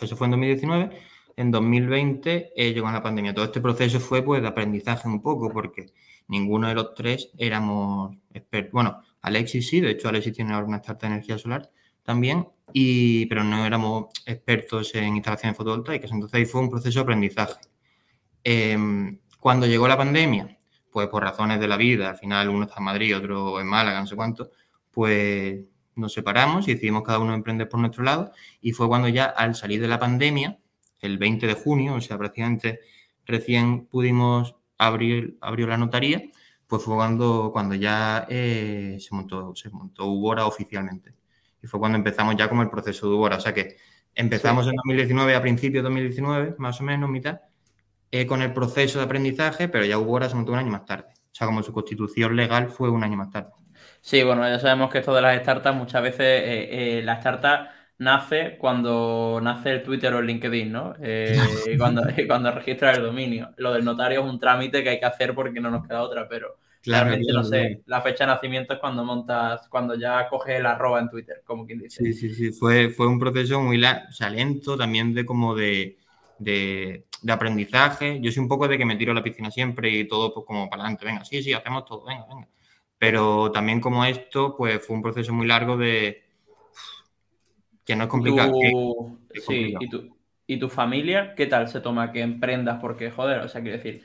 eso 0.00 0.16
fue 0.16 0.26
en 0.26 0.32
2019. 0.32 0.90
En 1.36 1.50
2020 1.50 2.52
eh, 2.54 2.72
llegó 2.74 2.90
la 2.90 3.02
pandemia. 3.02 3.32
Todo 3.34 3.44
este 3.46 3.60
proceso 3.60 4.00
fue 4.00 4.22
pues 4.22 4.42
de 4.42 4.48
aprendizaje 4.48 5.08
un 5.08 5.22
poco, 5.22 5.50
porque 5.50 5.86
ninguno 6.28 6.68
de 6.68 6.74
los 6.74 6.94
tres 6.94 7.30
éramos 7.38 8.16
expertos. 8.32 8.72
Bueno, 8.72 9.00
Alexis 9.22 9.68
sí, 9.68 9.80
de 9.80 9.90
hecho 9.92 10.08
Alexis 10.08 10.34
tiene 10.34 10.52
ahora 10.52 10.66
una 10.66 10.76
startup 10.78 11.02
de 11.02 11.06
energía 11.14 11.38
solar 11.38 11.70
también, 12.02 12.48
y, 12.72 13.26
pero 13.26 13.44
no 13.44 13.64
éramos 13.64 14.06
expertos 14.26 14.94
en 14.94 15.16
instalaciones 15.16 15.56
fotovoltaicas. 15.56 16.10
Entonces 16.10 16.34
ahí 16.38 16.46
fue 16.46 16.60
un 16.62 16.70
proceso 16.70 16.98
de 16.98 17.02
aprendizaje. 17.02 17.60
Em, 18.44 19.18
cuando 19.38 19.66
llegó 19.66 19.88
la 19.88 19.96
pandemia, 19.96 20.58
pues 20.90 21.08
por 21.08 21.22
razones 21.22 21.60
de 21.60 21.68
la 21.68 21.76
vida, 21.76 22.10
al 22.10 22.16
final 22.16 22.48
uno 22.48 22.64
está 22.64 22.76
en 22.78 22.84
Madrid, 22.84 23.16
otro 23.16 23.60
en 23.60 23.66
Málaga, 23.66 24.00
no 24.00 24.06
sé 24.06 24.16
cuánto, 24.16 24.50
pues 24.90 25.60
nos 25.94 26.12
separamos 26.12 26.66
y 26.68 26.74
decidimos 26.74 27.02
cada 27.02 27.18
uno 27.18 27.34
emprender 27.34 27.68
por 27.68 27.80
nuestro 27.80 28.04
lado. 28.04 28.32
Y 28.60 28.72
fue 28.72 28.88
cuando 28.88 29.08
ya 29.08 29.26
al 29.26 29.54
salir 29.54 29.80
de 29.80 29.88
la 29.88 29.98
pandemia, 29.98 30.58
el 31.00 31.18
20 31.18 31.46
de 31.46 31.54
junio, 31.54 31.94
o 31.94 32.00
sea, 32.00 32.18
prácticamente 32.18 32.80
recién 33.24 33.86
pudimos 33.86 34.56
abrir 34.78 35.38
abrió 35.40 35.66
la 35.66 35.76
notaría, 35.76 36.22
pues 36.66 36.82
fue 36.82 36.94
cuando, 36.94 37.50
cuando 37.52 37.74
ya 37.74 38.26
eh, 38.28 38.96
se, 39.00 39.14
montó, 39.14 39.54
se 39.54 39.70
montó 39.70 40.06
Ubora 40.06 40.46
oficialmente. 40.46 41.14
Y 41.62 41.66
fue 41.66 41.80
cuando 41.80 41.98
empezamos 41.98 42.36
ya 42.36 42.48
como 42.48 42.62
el 42.62 42.70
proceso 42.70 43.08
de 43.08 43.14
Ubora. 43.16 43.36
O 43.36 43.40
sea 43.40 43.52
que 43.52 43.76
empezamos 44.14 44.66
en 44.66 44.76
2019, 44.76 45.34
a 45.34 45.42
principios 45.42 45.82
de 45.82 45.88
2019, 45.88 46.54
más 46.58 46.80
o 46.80 46.84
menos, 46.84 47.10
mitad, 47.10 47.40
eh, 48.10 48.26
con 48.26 48.42
el 48.42 48.52
proceso 48.52 48.98
de 48.98 49.04
aprendizaje, 49.04 49.68
pero 49.68 49.84
ya 49.84 49.98
hubo 49.98 50.12
horas 50.12 50.30
se 50.30 50.36
montó 50.36 50.52
un 50.52 50.58
año 50.58 50.70
más 50.70 50.84
tarde. 50.84 51.06
O 51.14 51.34
sea, 51.34 51.46
como 51.46 51.62
su 51.62 51.72
constitución 51.72 52.36
legal 52.36 52.70
fue 52.70 52.90
un 52.90 53.04
año 53.04 53.16
más 53.16 53.30
tarde. 53.30 53.50
Sí, 54.00 54.22
bueno, 54.22 54.48
ya 54.48 54.58
sabemos 54.58 54.90
que 54.90 54.98
esto 54.98 55.14
de 55.14 55.22
las 55.22 55.40
startups, 55.40 55.76
muchas 55.76 56.02
veces 56.02 56.20
eh, 56.20 56.98
eh, 56.98 57.02
la 57.02 57.14
startup 57.14 57.68
nace 57.98 58.56
cuando 58.58 59.40
nace 59.42 59.70
el 59.70 59.82
Twitter 59.82 60.12
o 60.14 60.18
el 60.20 60.26
LinkedIn, 60.26 60.72
¿no? 60.72 60.94
cuando, 61.78 62.02
cuando 62.26 62.50
registras 62.50 62.96
el 62.96 63.04
dominio. 63.04 63.50
Lo 63.58 63.72
del 63.72 63.84
notario 63.84 64.20
es 64.20 64.26
un 64.26 64.38
trámite 64.38 64.82
que 64.82 64.90
hay 64.90 65.00
que 65.00 65.06
hacer 65.06 65.34
porque 65.34 65.60
no 65.60 65.70
nos 65.70 65.86
queda 65.86 66.02
otra, 66.02 66.28
pero 66.28 66.58
Claro, 66.82 67.14
no 67.34 67.44
sé. 67.44 67.82
La 67.86 68.00
fecha 68.00 68.24
de 68.24 68.32
nacimiento 68.32 68.72
es 68.72 68.80
cuando 68.80 69.04
montas, 69.04 69.68
cuando 69.68 69.94
ya 69.96 70.28
coges 70.28 70.60
el 70.60 70.66
arroba 70.66 71.00
en 71.00 71.10
Twitter, 71.10 71.42
como 71.44 71.66
quien 71.66 71.78
dice. 71.80 72.02
Sí, 72.02 72.14
sí, 72.14 72.34
sí. 72.34 72.52
Fue, 72.52 72.88
fue 72.88 73.06
un 73.06 73.18
proceso 73.18 73.60
muy 73.60 73.78
lento, 73.78 74.78
también 74.78 75.12
de 75.12 75.26
como 75.26 75.54
de, 75.54 75.98
de 76.38 77.04
aprendizaje. 77.28 78.20
Yo 78.20 78.30
soy 78.32 78.42
un 78.42 78.48
poco 78.48 78.68
de 78.68 78.78
que 78.78 78.84
me 78.84 78.96
tiro 78.96 79.12
a 79.12 79.14
la 79.14 79.22
piscina 79.22 79.50
siempre 79.50 79.90
y 79.90 80.08
todo 80.08 80.32
pues 80.32 80.46
como 80.46 80.68
para 80.68 80.82
adelante, 80.82 81.04
venga, 81.04 81.24
sí, 81.24 81.42
sí, 81.42 81.52
hacemos 81.52 81.84
todo, 81.84 82.04
venga, 82.04 82.26
venga. 82.28 82.48
Pero 82.98 83.50
también 83.50 83.80
como 83.80 84.04
esto, 84.04 84.56
pues 84.56 84.86
fue 84.86 84.96
un 84.96 85.02
proceso 85.02 85.32
muy 85.32 85.46
largo 85.46 85.76
de 85.76 86.22
que 87.84 87.96
no 87.96 88.04
es 88.04 88.10
complicado. 88.10 88.52
sí, 89.46 89.74
¿Y, 89.80 89.88
tu, 89.88 90.16
¿y 90.46 90.58
tu 90.58 90.68
familia 90.68 91.34
qué 91.34 91.46
tal 91.46 91.68
se 91.68 91.80
toma 91.80 92.12
que 92.12 92.20
emprendas? 92.20 92.78
Porque, 92.80 93.10
joder, 93.10 93.40
o 93.40 93.48
sea, 93.48 93.62
quiero 93.62 93.78
decir, 93.78 94.04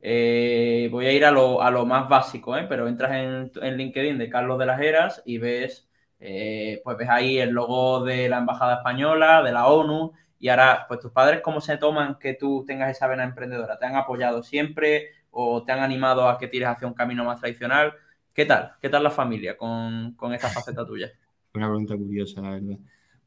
eh, 0.00 0.88
voy 0.90 1.06
a 1.06 1.12
ir 1.12 1.24
a 1.24 1.30
lo, 1.30 1.60
a 1.60 1.70
lo 1.70 1.84
más 1.84 2.08
básico, 2.08 2.56
¿eh? 2.56 2.66
pero 2.68 2.86
entras 2.86 3.12
en, 3.12 3.50
en, 3.60 3.76
LinkedIn 3.76 4.18
de 4.18 4.30
Carlos 4.30 4.58
de 4.58 4.66
las 4.66 4.80
Heras 4.80 5.22
y 5.24 5.38
ves, 5.38 5.88
eh, 6.20 6.80
pues 6.84 6.96
ves 6.96 7.08
ahí 7.08 7.38
el 7.38 7.50
logo 7.50 8.04
de 8.04 8.28
la 8.28 8.38
Embajada 8.38 8.76
Española, 8.76 9.42
de 9.42 9.52
la 9.52 9.66
ONU, 9.66 10.12
y 10.38 10.48
ahora, 10.48 10.84
pues 10.88 11.00
tus 11.00 11.12
padres, 11.12 11.40
¿cómo 11.40 11.60
se 11.60 11.76
toman 11.78 12.18
que 12.18 12.34
tú 12.34 12.64
tengas 12.66 12.90
esa 12.90 13.06
vena 13.06 13.24
emprendedora? 13.24 13.78
¿Te 13.78 13.86
han 13.86 13.96
apoyado 13.96 14.42
siempre 14.42 15.10
o 15.30 15.64
te 15.64 15.72
han 15.72 15.80
animado 15.80 16.28
a 16.28 16.38
que 16.38 16.48
tires 16.48 16.68
hacia 16.68 16.86
un 16.86 16.94
camino 16.94 17.24
más 17.24 17.40
tradicional? 17.40 17.94
¿Qué 18.34 18.44
tal? 18.44 18.74
¿Qué 18.80 18.88
tal 18.88 19.02
la 19.02 19.10
familia 19.10 19.56
con, 19.56 20.14
esta 20.32 20.48
faceta 20.48 20.84
tuya? 20.84 21.10
Una 21.54 21.68
pregunta 21.68 21.96
curiosa, 21.96 22.42
la 22.42 22.50
verdad. 22.50 22.76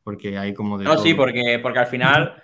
Porque 0.03 0.37
hay 0.37 0.53
como 0.53 0.77
de. 0.77 0.85
No, 0.85 0.97
sí, 0.97 1.15
porque, 1.15 1.59
porque 1.61 1.79
al 1.79 1.87
final, 1.87 2.43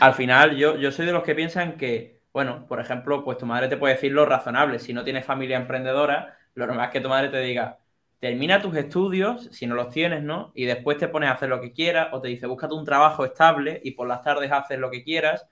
al 0.00 0.14
final 0.14 0.56
yo, 0.56 0.76
yo 0.76 0.90
soy 0.90 1.06
de 1.06 1.12
los 1.12 1.22
que 1.22 1.36
piensan 1.36 1.76
que, 1.76 2.20
bueno, 2.32 2.66
por 2.66 2.80
ejemplo, 2.80 3.24
pues 3.24 3.38
tu 3.38 3.46
madre 3.46 3.68
te 3.68 3.76
puede 3.76 3.94
decir 3.94 4.10
lo 4.10 4.26
razonable. 4.26 4.80
Si 4.80 4.92
no 4.92 5.04
tienes 5.04 5.24
familia 5.24 5.56
emprendedora, 5.56 6.36
lo 6.54 6.66
normal 6.66 6.86
es 6.86 6.92
que 6.92 7.00
tu 7.00 7.08
madre 7.08 7.28
te 7.28 7.38
diga, 7.38 7.78
termina 8.24 8.62
tus 8.62 8.74
estudios, 8.74 9.50
si 9.52 9.66
no 9.66 9.74
los 9.74 9.90
tienes, 9.90 10.22
¿no? 10.22 10.50
Y 10.54 10.64
después 10.64 10.96
te 10.96 11.08
pones 11.08 11.28
a 11.28 11.34
hacer 11.34 11.50
lo 11.50 11.60
que 11.60 11.74
quieras 11.74 12.08
o 12.12 12.22
te 12.22 12.28
dice, 12.28 12.46
búscate 12.46 12.72
un 12.72 12.86
trabajo 12.86 13.22
estable 13.26 13.82
y 13.84 13.90
por 13.90 14.08
las 14.08 14.22
tardes 14.22 14.50
haces 14.50 14.78
lo 14.78 14.90
que 14.90 15.04
quieras. 15.04 15.46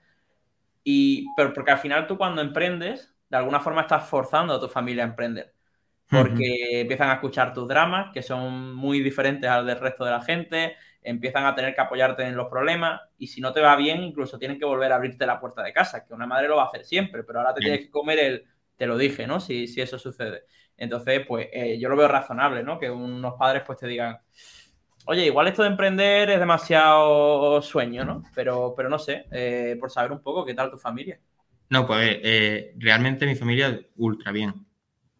Y, 0.83 1.27
pero 1.37 1.53
porque 1.53 1.69
al 1.69 1.77
final 1.77 2.07
tú 2.07 2.17
cuando 2.17 2.41
emprendes, 2.41 3.13
de 3.29 3.37
alguna 3.37 3.59
forma 3.59 3.81
estás 3.81 4.09
forzando 4.09 4.55
a 4.55 4.59
tu 4.59 4.67
familia 4.67 5.03
a 5.03 5.07
emprender. 5.07 5.53
Porque 6.09 6.81
empiezan 6.81 7.11
a 7.11 7.13
escuchar 7.13 7.53
tus 7.53 7.67
dramas, 7.67 8.11
que 8.11 8.23
son 8.23 8.73
muy 8.73 9.01
diferentes 9.01 9.47
al 9.47 9.67
del 9.67 9.79
resto 9.79 10.03
de 10.03 10.11
la 10.11 10.23
gente, 10.23 10.75
empiezan 11.03 11.45
a 11.45 11.53
tener 11.53 11.75
que 11.75 11.81
apoyarte 11.81 12.23
en 12.23 12.35
los 12.35 12.47
problemas 12.47 13.01
y 13.19 13.27
si 13.27 13.39
no 13.39 13.53
te 13.53 13.61
va 13.61 13.75
bien, 13.75 14.01
incluso 14.01 14.39
tienen 14.39 14.57
que 14.57 14.65
volver 14.65 14.91
a 14.91 14.95
abrirte 14.95 15.27
la 15.27 15.39
puerta 15.39 15.61
de 15.61 15.73
casa, 15.73 16.05
que 16.05 16.13
una 16.15 16.25
madre 16.25 16.47
lo 16.47 16.55
va 16.55 16.63
a 16.63 16.67
hacer 16.67 16.85
siempre, 16.85 17.23
pero 17.23 17.39
ahora 17.39 17.53
te 17.53 17.61
tienes 17.61 17.81
que 17.81 17.91
comer 17.91 18.17
el, 18.17 18.45
te 18.77 18.87
lo 18.87 18.97
dije, 18.97 19.27
¿no? 19.27 19.39
Si, 19.39 19.67
si 19.67 19.81
eso 19.81 19.97
sucede. 19.99 20.43
Entonces, 20.77 21.21
pues 21.27 21.47
eh, 21.51 21.79
yo 21.79 21.89
lo 21.89 21.95
veo 21.95 22.07
razonable, 22.07 22.63
¿no? 22.63 22.79
Que 22.79 22.89
unos 22.89 23.35
padres 23.37 23.63
pues 23.65 23.79
te 23.79 23.87
digan, 23.87 24.17
oye, 25.05 25.25
igual 25.25 25.47
esto 25.47 25.63
de 25.63 25.69
emprender 25.69 26.29
es 26.29 26.39
demasiado 26.39 27.61
sueño, 27.61 28.05
¿no? 28.05 28.23
Pero, 28.35 28.73
pero 28.75 28.89
no 28.89 28.99
sé, 28.99 29.25
eh, 29.31 29.77
por 29.79 29.91
saber 29.91 30.11
un 30.11 30.21
poco 30.21 30.45
qué 30.45 30.53
tal 30.53 30.71
tu 30.71 30.77
familia. 30.77 31.19
No, 31.69 31.87
pues 31.87 32.19
eh, 32.21 32.73
realmente 32.77 33.25
mi 33.25 33.35
familia 33.35 33.79
ultra 33.97 34.31
bien. 34.31 34.65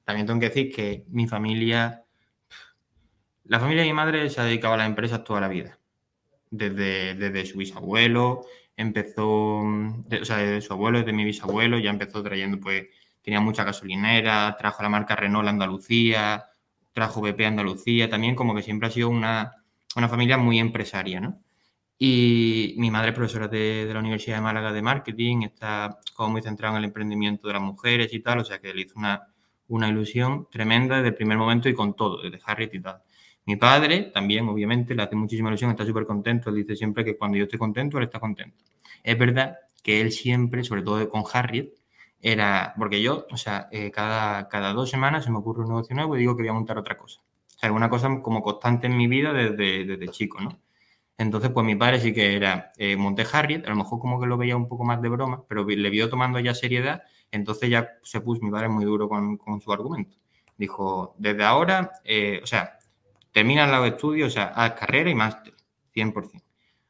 también 0.03 0.27
tengo 0.27 0.39
que 0.39 0.49
decir 0.49 0.73
que 0.73 1.05
mi 1.09 1.27
familia, 1.27 2.03
la 3.45 3.59
familia 3.59 3.83
de 3.83 3.89
mi 3.89 3.93
madre 3.93 4.29
se 4.29 4.41
ha 4.41 4.45
dedicado 4.45 4.73
a 4.73 4.77
las 4.77 4.87
empresas 4.87 5.23
toda 5.23 5.41
la 5.41 5.47
vida. 5.47 5.79
Desde, 6.51 7.15
desde 7.15 7.45
su 7.47 7.57
bisabuelo, 7.57 8.45
empezó, 8.77 9.25
o 9.27 10.25
sea, 10.25 10.37
desde 10.37 10.61
su 10.61 10.73
abuelo, 10.73 10.99
desde 10.99 11.13
mi 11.13 11.25
bisabuelo, 11.25 11.79
ya 11.79 11.89
empezó 11.89 12.21
trayendo, 12.21 12.59
pues, 12.59 12.87
tenía 13.23 13.39
mucha 13.39 13.63
gasolinera, 13.63 14.55
trajo 14.59 14.83
la 14.83 14.89
marca 14.89 15.15
Renault 15.15 15.47
a 15.47 15.51
Andalucía, 15.51 16.45
trajo 16.91 17.21
BP 17.21 17.41
a 17.41 17.47
Andalucía, 17.47 18.09
también 18.09 18.35
como 18.35 18.53
que 18.53 18.61
siempre 18.61 18.89
ha 18.89 18.91
sido 18.91 19.09
una, 19.09 19.63
una 19.95 20.09
familia 20.09 20.37
muy 20.37 20.59
empresaria, 20.59 21.19
¿no? 21.19 21.39
Y 21.97 22.75
mi 22.77 22.91
madre 22.91 23.09
es 23.09 23.15
profesora 23.15 23.47
de, 23.47 23.89
la 23.91 23.99
Universidad 23.99 24.37
de 24.37 24.41
Málaga 24.41 24.73
de 24.73 24.81
Marketing, 24.81 25.43
está 25.43 25.99
como 26.13 26.31
muy 26.31 26.41
centrada 26.41 26.73
en 26.73 26.79
el 26.79 26.85
emprendimiento 26.85 27.47
de 27.47 27.53
las 27.53 27.61
mujeres 27.61 28.13
y 28.13 28.19
tal, 28.19 28.39
o 28.39 28.43
sea 28.43 28.59
que 28.59 28.73
le 28.73 28.81
hizo 28.81 28.99
una, 28.99 29.27
una 29.69 29.87
ilusión 29.87 30.47
tremenda 30.51 30.97
desde 30.97 31.09
el 31.09 31.15
primer 31.15 31.37
momento 31.37 31.69
y 31.69 31.73
con 31.73 31.95
todo, 31.95 32.21
desde 32.21 32.39
Harriet 32.45 32.73
y 32.73 32.81
tal. 32.81 33.01
Mi 33.45 33.55
padre 33.55 34.11
también, 34.13 34.47
obviamente, 34.49 34.95
le 34.95 35.03
hace 35.03 35.15
muchísima 35.15 35.49
ilusión, 35.49 35.71
está 35.71 35.85
súper 35.85 36.05
contento, 36.05 36.49
él 36.49 36.57
dice 36.57 36.75
siempre 36.75 37.05
que 37.05 37.17
cuando 37.17 37.37
yo 37.37 37.43
estoy 37.43 37.59
contento, 37.59 37.97
él 37.97 38.05
está 38.05 38.19
contento. 38.19 38.57
Es 39.03 39.17
verdad 39.17 39.57
que 39.81 40.01
él 40.01 40.11
siempre, 40.11 40.63
sobre 40.63 40.81
todo 40.81 41.07
con 41.09 41.23
Harriet, 41.31 41.69
era, 42.23 42.73
porque 42.77 43.01
yo, 43.01 43.27
o 43.29 43.37
sea, 43.37 43.67
eh, 43.69 43.91
cada, 43.91 44.47
cada 44.47 44.71
dos 44.71 44.89
semanas 44.89 45.25
se 45.25 45.31
me 45.31 45.39
ocurre 45.39 45.63
un 45.63 45.69
negocio 45.69 45.93
nuevo 45.93 46.15
y 46.15 46.19
digo 46.19 46.37
que 46.37 46.43
voy 46.43 46.49
a 46.49 46.53
montar 46.53 46.77
otra 46.77 46.97
cosa. 46.97 47.19
O 47.21 47.59
sea, 47.59 47.71
una 47.71 47.89
cosa 47.89 48.21
como 48.21 48.41
constante 48.41 48.87
en 48.87 48.95
mi 48.95 49.07
vida 49.07 49.33
desde, 49.33 49.83
desde 49.85 50.07
chico, 50.07 50.39
¿no? 50.39 50.57
Entonces, 51.17 51.51
pues 51.51 51.65
mi 51.65 51.75
padre 51.75 51.99
sí 51.99 52.13
que 52.13 52.35
era 52.35 52.71
eh, 52.77 52.95
Monte 52.95 53.25
Harriet, 53.31 53.65
a 53.65 53.69
lo 53.69 53.75
mejor 53.75 53.99
como 53.99 54.21
que 54.21 54.27
lo 54.27 54.37
veía 54.37 54.55
un 54.55 54.69
poco 54.69 54.85
más 54.85 55.01
de 55.01 55.09
broma, 55.09 55.43
pero 55.49 55.65
le 55.65 55.89
vio 55.89 56.09
tomando 56.09 56.39
ya 56.39 56.55
seriedad, 56.55 57.03
entonces 57.29 57.69
ya 57.69 57.89
se 58.03 58.21
puso 58.21 58.41
mi 58.41 58.51
padre 58.51 58.69
muy 58.69 58.85
duro 58.85 59.09
con, 59.09 59.37
su 59.61 59.73
argumento. 59.73 60.15
Dijo, 60.57 61.15
desde 61.17 61.43
ahora, 61.43 61.91
eh, 62.05 62.39
o 62.41 62.47
sea, 62.47 62.79
termina 63.33 63.67
los 63.67 63.85
estudios, 63.85 64.29
o 64.29 64.33
sea, 64.33 64.45
haz 64.55 64.73
carrera 64.73 65.09
y 65.09 65.15
máster, 65.15 65.53
100%. 65.93 66.41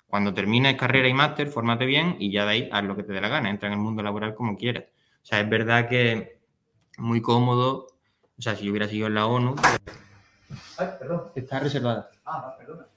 Cuando 0.05 0.31
termines 0.33 0.75
carrera 0.75 1.07
y 1.07 1.13
máster, 1.13 1.47
fórmate 1.47 1.85
bien 1.85 2.17
y 2.19 2.31
ya 2.31 2.45
de 2.45 2.51
ahí 2.51 2.69
haz 2.71 2.83
lo 2.83 2.95
que 2.95 3.03
te 3.03 3.13
dé 3.13 3.21
la 3.21 3.29
gana, 3.29 3.49
entra 3.49 3.67
en 3.67 3.73
el 3.73 3.79
mundo 3.79 4.03
laboral 4.03 4.35
como 4.35 4.55
quieras. 4.57 4.85
O 5.23 5.25
sea, 5.25 5.39
es 5.39 5.49
verdad 5.49 5.87
que 5.87 6.39
muy 6.97 7.21
cómodo, 7.21 7.87
o 8.37 8.41
sea, 8.41 8.55
si 8.55 8.65
yo 8.65 8.71
hubiera 8.71 8.87
sido 8.87 9.07
en 9.07 9.15
la 9.15 9.25
ONU... 9.25 9.55
Ay, 10.77 10.87
perdón. 10.99 11.31
Está 11.33 11.59
reservada. 11.59 12.09
Ah, 12.25 12.55
perdona. 12.57 12.87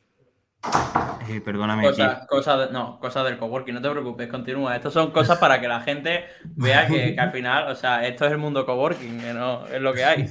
Eh, 1.28 1.40
perdóname. 1.40 1.85
Cosa, 2.28 2.68
no, 2.71 2.99
cosas 2.99 3.25
del 3.25 3.38
coworking, 3.38 3.75
no 3.75 3.83
te 3.83 3.90
preocupes, 3.90 4.28
continúa. 4.28 4.76
Estas 4.76 4.92
son 4.92 5.11
cosas 5.11 5.38
para 5.38 5.61
que 5.61 5.68
la 5.68 5.80
gente 5.80 6.25
vea 6.56 6.87
que, 6.87 7.16
al 7.18 7.30
final, 7.30 7.71
o 7.71 7.75
sea, 7.75 8.06
esto 8.06 8.26
es 8.26 8.33
el 8.33 8.38
mundo 8.38 8.66
coworking, 8.66 9.21
que 9.21 9.33
no 9.33 9.66
es 9.66 9.80
lo 9.80 9.92
que 9.92 10.04
hay. 10.04 10.30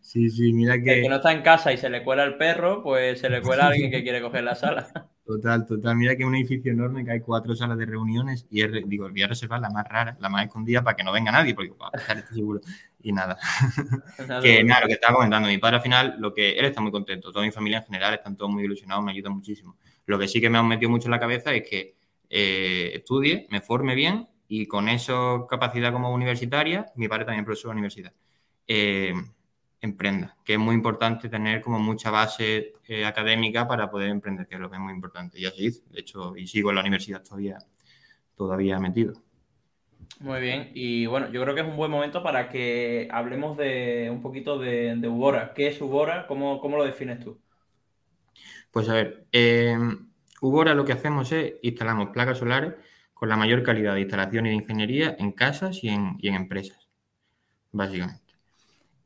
Sí, 0.00 0.30
sí, 0.30 0.52
mira 0.54 0.80
que. 0.82 0.96
El 0.96 1.02
que 1.02 1.08
no 1.10 1.16
está 1.16 1.32
en 1.32 1.42
casa 1.42 1.72
y 1.72 1.76
se 1.76 1.90
le 1.90 2.02
cuela 2.02 2.24
el 2.24 2.36
perro, 2.36 2.82
pues 2.82 3.20
se 3.20 3.28
le 3.28 3.42
cuela 3.42 3.64
a 3.64 3.68
alguien 3.68 3.90
que 3.90 4.02
quiere 4.02 4.22
coger 4.22 4.42
la 4.42 4.54
sala. 4.54 4.88
Total, 5.28 5.66
total. 5.66 5.94
Mira 5.94 6.16
que 6.16 6.22
es 6.22 6.26
un 6.26 6.36
edificio 6.36 6.72
enorme 6.72 7.04
que 7.04 7.10
hay 7.10 7.20
cuatro 7.20 7.54
salas 7.54 7.76
de 7.76 7.84
reuniones 7.84 8.46
y 8.48 8.66
digo, 8.86 9.10
voy 9.10 9.22
a 9.22 9.26
reservar 9.26 9.60
la 9.60 9.68
más 9.68 9.86
rara, 9.86 10.16
la 10.20 10.30
más 10.30 10.46
escondida 10.46 10.82
para 10.82 10.96
que 10.96 11.04
no 11.04 11.12
venga 11.12 11.30
nadie, 11.30 11.54
porque 11.54 11.70
va 11.72 11.90
a 11.92 11.98
estar 11.98 12.26
seguro. 12.32 12.62
Y 13.02 13.12
nada. 13.12 13.36
que 14.42 14.64
nada, 14.64 14.80
lo 14.80 14.86
que 14.86 14.94
estaba 14.94 15.16
comentando, 15.16 15.50
mi 15.50 15.58
padre 15.58 15.76
al 15.76 15.82
final, 15.82 16.16
lo 16.18 16.32
que 16.32 16.58
él 16.58 16.64
está 16.64 16.80
muy 16.80 16.90
contento, 16.90 17.30
toda 17.30 17.44
mi 17.44 17.50
familia 17.50 17.80
en 17.80 17.84
general 17.84 18.14
están 18.14 18.38
todos 18.38 18.50
muy 18.50 18.64
ilusionados, 18.64 19.04
me 19.04 19.10
ayudan 19.10 19.34
muchísimo. 19.34 19.76
Lo 20.06 20.18
que 20.18 20.28
sí 20.28 20.40
que 20.40 20.48
me 20.48 20.56
ha 20.56 20.62
metido 20.62 20.90
mucho 20.90 21.08
en 21.08 21.10
la 21.10 21.20
cabeza 21.20 21.52
es 21.52 21.68
que 21.68 21.94
eh, 22.30 22.92
estudie, 22.94 23.46
me 23.50 23.60
forme 23.60 23.94
bien 23.94 24.30
y 24.48 24.64
con 24.64 24.88
esa 24.88 25.44
capacidad 25.46 25.92
como 25.92 26.10
universitaria, 26.10 26.86
mi 26.96 27.06
padre 27.06 27.26
también 27.26 27.44
profesor 27.44 27.68
de 27.68 27.72
universidad. 27.72 28.14
Eh, 28.66 29.12
emprenda, 29.80 30.36
que 30.44 30.54
es 30.54 30.58
muy 30.58 30.74
importante 30.74 31.28
tener 31.28 31.60
como 31.60 31.78
mucha 31.78 32.10
base 32.10 32.74
eh, 32.86 33.04
académica 33.04 33.66
para 33.68 33.90
poder 33.90 34.10
emprender, 34.10 34.46
que 34.46 34.56
es 34.56 34.60
lo 34.60 34.70
que 34.70 34.76
es 34.76 34.82
muy 34.82 34.92
importante. 34.92 35.38
Y 35.38 35.46
así 35.46 35.66
hizo, 35.66 35.82
de 35.90 36.00
hecho, 36.00 36.36
y 36.36 36.46
sigo 36.46 36.70
en 36.70 36.76
la 36.76 36.82
universidad 36.82 37.22
todavía, 37.22 37.58
todavía 38.36 38.78
metido. 38.78 39.14
Muy 40.20 40.40
bien, 40.40 40.72
y 40.74 41.06
bueno, 41.06 41.30
yo 41.30 41.40
creo 41.42 41.54
que 41.54 41.60
es 41.60 41.66
un 41.66 41.76
buen 41.76 41.92
momento 41.92 42.22
para 42.22 42.48
que 42.48 43.08
hablemos 43.12 43.56
de 43.56 44.08
un 44.10 44.20
poquito 44.20 44.58
de, 44.58 45.00
Ubora. 45.06 45.52
¿Qué 45.54 45.68
es 45.68 45.80
Ubora? 45.80 46.26
¿Cómo, 46.26 46.60
¿Cómo, 46.60 46.76
lo 46.76 46.84
defines 46.84 47.20
tú? 47.20 47.38
Pues 48.72 48.88
a 48.88 48.94
ver, 48.94 49.26
eh, 49.30 49.78
Ubora 50.40 50.74
lo 50.74 50.84
que 50.84 50.92
hacemos 50.92 51.30
es 51.30 51.54
instalamos 51.62 52.08
placas 52.10 52.38
solares 52.38 52.74
con 53.14 53.28
la 53.28 53.36
mayor 53.36 53.62
calidad 53.62 53.94
de 53.94 54.00
instalación 54.00 54.46
y 54.46 54.50
de 54.50 54.54
ingeniería 54.56 55.16
en 55.18 55.32
casas 55.32 55.84
y 55.84 55.88
en, 55.88 56.16
y 56.18 56.28
en 56.28 56.34
empresas, 56.34 56.88
básicamente. 57.70 58.27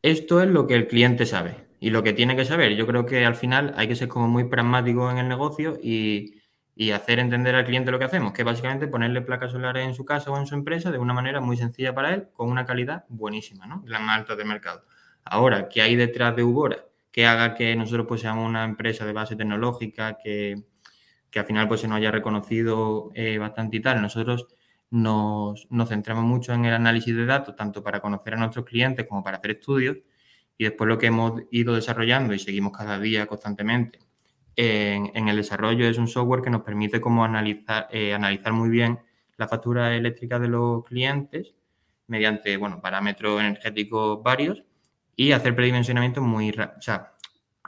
Esto 0.03 0.43
es 0.43 0.49
lo 0.49 0.67
que 0.67 0.75
el 0.75 0.89
cliente 0.89 1.27
sabe 1.27 1.65
y 1.79 1.91
lo 1.91 2.03
que 2.03 2.13
tiene 2.13 2.35
que 2.35 2.45
saber. 2.45 2.75
Yo 2.75 2.89
creo 2.89 3.07
que 3.07 3.25
al 3.25 3.37
final 3.37 3.73
hay 3.77 3.87
que 3.87 3.95
ser 3.95 4.09
como 4.09 4.27
muy 4.27 4.45
pragmático 4.45 5.09
en 5.11 5.19
el 5.19 5.29
negocio 5.29 5.79
y, 5.81 6.41
hacer 6.93 7.21
entender 7.21 7.55
al 7.55 7.65
cliente 7.65 7.93
lo 7.93 7.99
que 8.01 8.07
hacemos, 8.07 8.33
que 8.33 8.43
básicamente 8.43 8.89
ponerle 8.89 9.23
placas 9.23 9.53
solares 9.53 9.87
en 9.87 9.95
su 9.95 10.05
casa 10.05 10.33
o 10.33 10.39
en 10.39 10.47
su 10.49 10.57
empresa 10.57 10.91
de 10.91 10.99
una 10.99 11.15
manera 11.15 11.41
muy 11.41 11.57
sencilla 11.57 11.95
para 11.95 12.13
él, 12.13 12.29
con 12.33 12.51
una 12.51 12.67
calidad 12.67 13.05
buenísima, 13.09 13.67
¿no? 13.67 13.85
La 13.87 14.01
más 14.01 14.19
alta 14.19 14.35
del 14.35 14.47
mercado. 14.47 14.85
Ahora, 15.25 15.69
¿qué 15.69 15.83
hay 15.83 15.95
detrás 15.95 16.35
de 16.35 16.43
Ubora? 16.43 16.85
Que 17.13 17.27
haga 17.27 17.55
que 17.55 17.77
nosotros 17.77 18.07
pues 18.09 18.23
seamos 18.23 18.49
una 18.49 18.65
empresa 18.65 19.07
de 19.07 19.13
base 19.13 19.37
tecnológica, 19.37 20.19
que, 20.23 20.65
al 21.37 21.45
final 21.45 21.69
pues 21.69 21.81
se 21.81 21.87
nos 21.87 21.99
haya 21.99 22.11
reconocido 22.11 23.13
eh, 23.15 23.39
bastante 23.39 23.77
y 23.77 23.81
tal. 23.81 24.03
Nosotros 24.03 24.49
nos, 24.93 25.67
centramos 25.89 26.25
mucho 26.25 26.53
en 26.55 26.65
el 26.65 26.75
análisis 26.75 27.15
de 27.17 27.27
datos, 27.27 27.57
tanto 27.57 27.83
para 27.83 28.01
conocer 28.01 28.35
a 28.35 28.37
nuestros 28.39 28.65
clientes 28.65 29.07
como 29.09 29.25
para 29.25 29.39
hacer 29.39 29.51
estudios. 29.53 29.99
Y 30.57 30.65
después 30.65 30.89
lo 30.89 30.99
que 30.99 31.07
hemos 31.07 31.43
ido 31.51 31.75
desarrollando 31.75 32.35
y 32.35 32.39
seguimos 32.39 32.73
cada 32.73 32.99
día 32.99 33.27
constantemente 33.27 33.99
en, 34.57 35.29
el 35.29 35.37
desarrollo 35.37 35.87
es 35.87 35.99
un 35.99 36.09
software 36.09 36.43
que 36.43 36.51
nos 36.51 36.63
permite 36.63 37.01
como 37.01 37.25
analizar, 37.25 37.89
eh, 37.91 38.15
analizar 38.15 38.53
muy 38.53 38.69
bien 38.69 39.01
la 39.37 39.49
factura 39.49 39.95
eléctrica 39.95 40.39
de 40.39 40.49
los 40.49 40.85
clientes 40.85 41.55
mediante 42.07 42.57
bueno, 42.57 42.81
parámetros 42.81 43.41
energéticos 43.41 44.23
varios 44.23 44.63
y 45.17 45.33
hacer 45.33 45.55
predimensionamientos 45.55 46.23
muy 46.23 46.55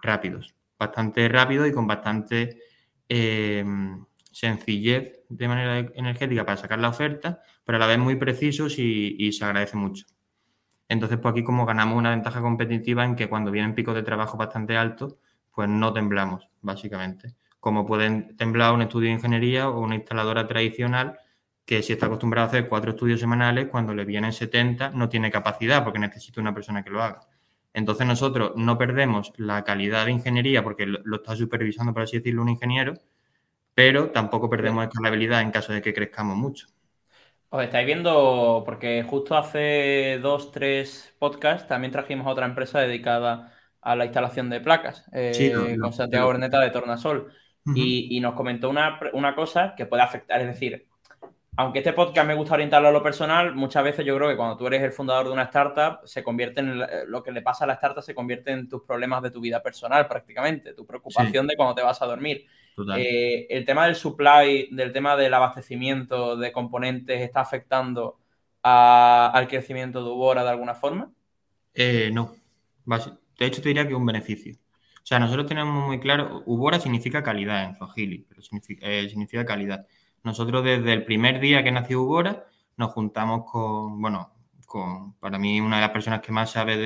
rápidos, 0.02 0.54
bastante 0.78 1.28
rápido 1.28 1.66
y 1.66 1.72
con 1.72 1.86
bastante 1.86 2.58
eh, 3.08 3.64
sencillez 4.34 5.20
de 5.28 5.48
manera 5.48 5.78
energética 5.94 6.44
para 6.44 6.56
sacar 6.56 6.80
la 6.80 6.88
oferta, 6.88 7.40
pero 7.64 7.76
a 7.76 7.78
la 7.78 7.86
vez 7.86 7.98
muy 7.98 8.16
precisos 8.16 8.78
y, 8.78 9.30
se 9.32 9.44
agradece 9.44 9.76
mucho. 9.76 10.06
Entonces, 10.88 11.18
pues 11.18 11.32
aquí 11.32 11.44
como 11.44 11.64
ganamos 11.64 11.96
una 11.96 12.10
ventaja 12.10 12.40
competitiva 12.40 13.04
en 13.04 13.14
que 13.14 13.28
cuando 13.28 13.50
vienen 13.50 13.74
picos 13.74 13.94
de 13.94 14.02
trabajo 14.02 14.36
bastante 14.36 14.76
altos, 14.76 15.16
pues 15.52 15.68
no 15.68 15.92
temblamos, 15.92 16.48
básicamente. 16.62 17.36
Como 17.60 17.86
pueden 17.86 18.36
temblar 18.36 18.74
un 18.74 18.82
estudio 18.82 19.08
de 19.08 19.14
ingeniería 19.14 19.68
o 19.68 19.80
una 19.80 19.94
instaladora 19.94 20.46
tradicional 20.46 21.18
que 21.64 21.82
si 21.82 21.94
está 21.94 22.06
acostumbrado 22.06 22.46
a 22.46 22.48
hacer 22.48 22.68
cuatro 22.68 22.90
estudios 22.90 23.20
semanales, 23.20 23.68
cuando 23.70 23.94
le 23.94 24.04
vienen 24.04 24.32
70 24.32 24.90
no 24.90 25.08
tiene 25.08 25.30
capacidad 25.30 25.82
porque 25.84 25.98
necesita 25.98 26.40
una 26.40 26.52
persona 26.52 26.82
que 26.82 26.90
lo 26.90 27.02
haga. 27.02 27.20
Entonces 27.72 28.06
nosotros 28.06 28.52
no 28.56 28.76
perdemos 28.76 29.32
la 29.36 29.64
calidad 29.64 30.04
de 30.04 30.12
ingeniería 30.12 30.62
porque 30.62 30.86
lo 30.86 31.16
está 31.16 31.34
supervisando, 31.36 31.94
por 31.94 32.02
así 32.02 32.18
decirlo, 32.18 32.42
un 32.42 32.50
ingeniero, 32.50 32.94
pero 33.74 34.10
tampoco 34.10 34.48
perdemos 34.48 34.84
escalabilidad 34.84 35.42
en 35.42 35.50
caso 35.50 35.72
de 35.72 35.82
que 35.82 35.92
crezcamos 35.92 36.36
mucho. 36.36 36.66
Os 37.50 37.62
estáis 37.62 37.86
viendo, 37.86 38.62
porque 38.64 39.04
justo 39.04 39.36
hace 39.36 40.18
dos, 40.20 40.50
tres 40.50 41.14
podcasts 41.18 41.68
también 41.68 41.92
trajimos 41.92 42.26
a 42.26 42.30
otra 42.30 42.46
empresa 42.46 42.80
dedicada 42.80 43.52
a 43.80 43.94
la 43.94 44.06
instalación 44.06 44.50
de 44.50 44.60
placas, 44.60 45.04
eh, 45.12 45.76
con 45.80 45.92
Santiago 45.92 46.28
Berneta 46.28 46.58
de 46.60 46.70
Tornasol. 46.70 47.32
y, 47.74 48.20
nos 48.20 48.34
comentó 48.34 48.68
una, 48.68 48.98
una, 49.12 49.34
cosa 49.34 49.74
que 49.76 49.86
puede 49.86 50.02
afectar, 50.02 50.40
es 50.40 50.48
decir, 50.48 50.86
aunque 51.56 51.78
este 51.78 51.92
podcast 51.92 52.26
me 52.26 52.34
gusta 52.34 52.54
orientarlo 52.54 52.88
a 52.88 52.92
lo 52.92 53.02
personal, 53.02 53.54
muchas 53.54 53.84
veces 53.84 54.04
yo 54.04 54.16
creo 54.16 54.28
que 54.28 54.36
cuando 54.36 54.56
tú 54.56 54.66
eres 54.66 54.82
el 54.82 54.92
fundador 54.92 55.26
de 55.26 55.32
una 55.32 55.44
startup, 55.44 56.00
se 56.04 56.24
convierte 56.24 56.60
en 56.60 56.82
lo 57.06 57.22
que 57.22 57.32
le 57.32 57.42
pasa 57.42 57.64
a 57.64 57.66
la 57.66 57.74
startup, 57.74 58.02
se 58.02 58.14
convierte 58.14 58.50
en 58.52 58.68
tus 58.68 58.82
problemas 58.82 59.22
de 59.22 59.30
tu 59.30 59.40
vida 59.40 59.62
personal 59.62 60.08
prácticamente, 60.08 60.74
tu 60.74 60.84
preocupación 60.84 61.46
de 61.46 61.56
cuando 61.56 61.74
te 61.74 61.82
vas 61.82 62.00
a 62.02 62.06
dormir. 62.06 62.46
Eh, 62.96 63.46
el 63.50 63.64
tema 63.64 63.86
del 63.86 63.94
supply, 63.94 64.68
del 64.72 64.92
tema 64.92 65.16
del 65.16 65.32
abastecimiento 65.32 66.36
de 66.36 66.50
componentes, 66.50 67.20
¿está 67.20 67.40
afectando 67.40 68.18
al 68.62 69.46
crecimiento 69.46 70.02
de 70.02 70.10
Ubora 70.10 70.42
de 70.42 70.50
alguna 70.50 70.74
forma? 70.74 71.10
Eh, 71.74 72.10
no. 72.12 72.34
De 73.38 73.46
hecho, 73.46 73.62
te 73.62 73.68
diría 73.68 73.84
que 73.84 73.92
es 73.92 73.98
un 73.98 74.06
beneficio. 74.06 74.54
O 74.54 75.06
sea, 75.06 75.18
nosotros 75.18 75.46
tenemos 75.46 75.86
muy 75.86 76.00
claro, 76.00 76.42
Ubora 76.46 76.80
significa 76.80 77.22
calidad 77.22 77.64
en 77.64 77.76
Swahili, 77.76 78.26
pero 78.26 78.40
eh, 78.80 79.08
significa 79.08 79.44
calidad. 79.44 79.86
Nosotros 80.24 80.64
desde 80.64 80.92
el 80.94 81.04
primer 81.04 81.38
día 81.38 81.62
que 81.62 81.70
nació 81.70 82.02
Ubora 82.02 82.46
nos 82.76 82.92
juntamos 82.92 83.44
con, 83.50 84.00
bueno, 84.00 84.32
con 84.66 85.12
para 85.14 85.38
mí 85.38 85.60
una 85.60 85.76
de 85.76 85.82
las 85.82 85.90
personas 85.90 86.20
que 86.20 86.32
más 86.32 86.50
sabe 86.50 86.76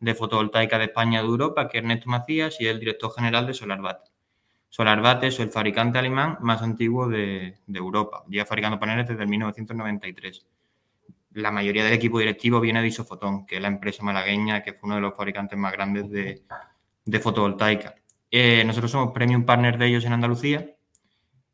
de, 0.00 0.14
fotovoltaica 0.14 0.76
de 0.76 0.86
España 0.86 1.22
de 1.22 1.28
Europa, 1.28 1.68
que 1.68 1.78
es 1.78 1.84
Ernesto 1.84 2.10
Macías, 2.10 2.60
y 2.60 2.66
es 2.66 2.72
el 2.72 2.80
director 2.80 3.12
general 3.14 3.46
de 3.46 3.54
SolarBat. 3.54 4.08
SolarBat 4.70 5.24
es 5.24 5.40
el 5.40 5.50
fabricante 5.50 5.98
alemán 5.98 6.38
más 6.40 6.60
antiguo 6.60 7.08
de, 7.08 7.58
Europa. 7.72 8.24
Lleva 8.28 8.44
fabricando 8.44 8.78
paneles 8.78 9.08
desde 9.08 9.24
1993. 9.24 10.46
la 11.34 11.52
mayoría 11.52 11.84
del 11.84 11.92
equipo 11.92 12.18
directivo 12.18 12.60
viene 12.60 12.82
de 12.82 12.88
Isofotón, 12.88 13.46
que 13.46 13.56
es 13.56 13.62
la 13.62 13.68
empresa 13.68 14.02
malagueña 14.02 14.62
que 14.62 14.72
fue 14.72 14.88
uno 14.88 14.96
de 14.96 15.02
los 15.02 15.16
fabricantes 15.16 15.56
más 15.58 15.72
grandes 15.72 16.10
de, 16.10 16.42
de 17.04 17.20
fotovoltaica. 17.20 17.94
Eh, 18.30 18.64
nosotros 18.64 18.90
somos 18.90 19.12
premium 19.12 19.44
partner 19.44 19.78
de 19.78 19.86
ellos 19.86 20.04
en 20.04 20.12
Andalucía, 20.12 20.74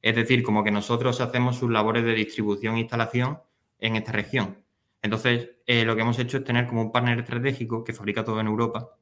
es 0.04 0.14
decir, 0.14 0.42
como 0.42 0.62
que 0.62 0.70
nosotros 0.70 1.22
hacemos 1.22 1.56
sus 1.56 1.70
labores 1.70 2.04
de 2.04 2.12
distribución 2.12 2.76
e 2.76 2.80
instalación 2.80 3.40
en 3.78 3.96
esta 3.96 4.12
región. 4.12 4.62
Entonces, 5.00 5.52
eh, 5.64 5.82
lo 5.86 5.96
que 5.96 6.02
hemos 6.02 6.18
hecho 6.18 6.36
es 6.36 6.44
tener 6.44 6.66
como 6.66 6.82
un 6.82 6.92
partner 6.92 7.20
estratégico 7.20 7.82
que 7.82 7.94
fabrica 7.94 8.22
todo 8.22 8.38
en 8.38 8.46
Europa, 8.46 8.98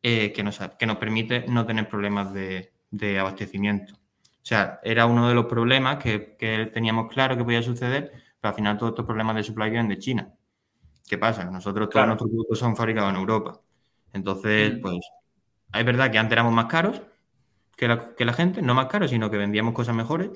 eh, 0.00 0.32
que, 0.32 0.44
nos, 0.44 0.60
que, 0.78 0.86
nos, 0.86 0.98
permite 0.98 1.46
no 1.48 1.66
tener 1.66 1.88
problemas 1.88 2.32
de, 2.32 2.72
de, 2.92 3.18
abastecimiento. 3.18 3.94
O 3.94 4.44
sea, 4.48 4.78
era 4.84 5.04
uno 5.04 5.28
de 5.28 5.34
los 5.34 5.46
problemas 5.46 5.96
que, 5.96 6.36
que, 6.36 6.70
teníamos 6.72 7.12
claro 7.12 7.36
que 7.36 7.42
podía 7.42 7.64
suceder, 7.64 8.12
pero 8.40 8.50
al 8.50 8.54
final 8.54 8.78
todos 8.78 8.92
estos 8.92 9.04
problemas 9.04 9.34
de 9.34 9.42
supply 9.42 9.68
vienen 9.68 9.88
de 9.88 9.98
China. 9.98 10.32
¿Qué 11.08 11.18
pasa? 11.18 11.44
Nosotros 11.44 11.90
todos 11.90 12.06
nuestros 12.06 12.30
productos 12.30 12.60
son 12.60 12.76
fabricados 12.76 13.10
en 13.10 13.16
Europa. 13.16 13.60
Entonces, 14.12 14.78
mm. 14.78 14.80
pues 14.80 15.00
es 15.74 15.84
verdad 15.84 16.12
que 16.12 16.18
antes 16.18 16.34
éramos 16.34 16.52
más 16.52 16.66
caros 16.66 17.02
que 17.78 18.24
la, 18.24 18.32
gente, 18.32 18.60
no 18.60 18.74
más 18.74 18.86
caros, 18.86 19.10
sino 19.10 19.30
que 19.30 19.36
vendíamos 19.36 19.72
cosas 19.72 19.94
mejores. 19.94 20.30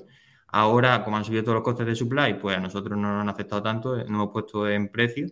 Ahora, 0.47 1.03
como 1.03 1.17
han 1.17 1.25
subido 1.25 1.43
todos 1.43 1.55
los 1.55 1.63
costes 1.63 1.85
de 1.85 1.95
supply, 1.95 2.35
pues 2.35 2.55
a 2.55 2.61
nosotros 2.61 2.97
no 2.97 3.11
nos 3.11 3.21
han 3.21 3.29
afectado 3.29 3.61
tanto, 3.61 3.97
no 3.97 4.03
hemos 4.03 4.29
puesto 4.31 4.69
en 4.69 4.87
precio 4.87 5.27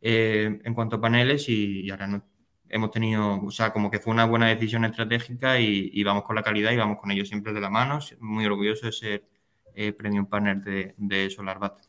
eh, 0.00 0.60
en 0.62 0.74
cuanto 0.74 0.96
a 0.96 1.00
paneles 1.00 1.48
y, 1.48 1.90
ahora 1.90 2.22
hemos 2.68 2.90
tenido, 2.92 3.42
o 3.42 3.50
sea, 3.50 3.72
como 3.72 3.90
que 3.90 3.98
fue 3.98 4.12
una 4.12 4.24
buena 4.24 4.46
decisión 4.46 4.84
estratégica 4.84 5.58
y, 5.58 6.02
vamos 6.04 6.22
con 6.22 6.36
la 6.36 6.42
calidad 6.44 6.70
y 6.70 6.76
vamos 6.76 6.98
con 7.00 7.10
ellos 7.10 7.28
siempre 7.28 7.52
de 7.52 7.60
la 7.60 7.70
mano. 7.70 7.98
Muy 8.20 8.46
orgulloso 8.46 8.86
de 8.86 8.92
ser 8.92 9.24
eh, 9.74 9.92
premium 9.92 10.26
partner 10.26 10.60
de, 10.60 10.94
de 10.96 11.28
SolarBat. 11.28 11.80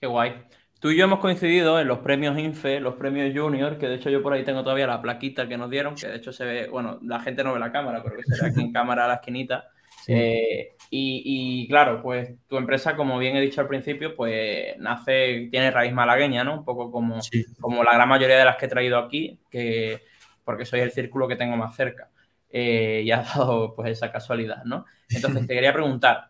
Qué 0.00 0.08
guay. 0.08 0.44
Tú 0.84 0.90
y 0.90 0.98
yo 0.98 1.04
hemos 1.04 1.20
coincidido 1.20 1.80
en 1.80 1.88
los 1.88 2.00
premios 2.00 2.38
INFE, 2.38 2.78
los 2.78 2.96
premios 2.96 3.32
Junior, 3.34 3.78
que 3.78 3.88
de 3.88 3.94
hecho 3.94 4.10
yo 4.10 4.22
por 4.22 4.34
ahí 4.34 4.44
tengo 4.44 4.62
todavía 4.62 4.86
la 4.86 5.00
plaquita 5.00 5.48
que 5.48 5.56
nos 5.56 5.70
dieron, 5.70 5.94
que 5.94 6.08
de 6.08 6.16
hecho 6.16 6.30
se 6.30 6.44
ve, 6.44 6.68
bueno, 6.68 6.98
la 7.00 7.20
gente 7.20 7.42
no 7.42 7.54
ve 7.54 7.58
la 7.58 7.72
cámara, 7.72 8.02
pero 8.02 8.16
que 8.16 8.22
se 8.24 8.42
ve 8.42 8.50
aquí 8.50 8.60
en 8.60 8.70
cámara 8.74 9.06
a 9.06 9.08
la 9.08 9.14
esquinita. 9.14 9.70
Eh, 10.06 10.74
y, 10.90 11.66
claro, 11.68 12.02
pues 12.02 12.34
tu 12.46 12.58
empresa, 12.58 12.96
como 12.96 13.18
bien 13.18 13.34
he 13.34 13.40
dicho 13.40 13.62
al 13.62 13.66
principio, 13.66 14.14
pues 14.14 14.76
nace, 14.76 15.48
tiene 15.50 15.70
raíz 15.70 15.94
malagueña, 15.94 16.44
¿no? 16.44 16.58
Un 16.58 16.64
poco 16.66 16.92
como, 16.92 17.18
como 17.60 17.82
la 17.82 17.94
gran 17.94 18.08
mayoría 18.10 18.36
de 18.36 18.44
las 18.44 18.56
que 18.56 18.66
he 18.66 18.68
traído 18.68 18.98
aquí, 18.98 19.40
que, 19.50 20.02
porque 20.44 20.66
soy 20.66 20.80
el 20.80 20.90
círculo 20.90 21.26
que 21.26 21.36
tengo 21.36 21.56
más 21.56 21.74
cerca. 21.74 22.10
Eh, 22.50 23.00
y 23.06 23.10
ha 23.10 23.22
dado 23.34 23.74
pues 23.74 23.90
esa 23.90 24.12
casualidad, 24.12 24.64
¿no? 24.64 24.84
Entonces 25.08 25.46
te 25.46 25.54
quería 25.54 25.72
preguntar, 25.72 26.28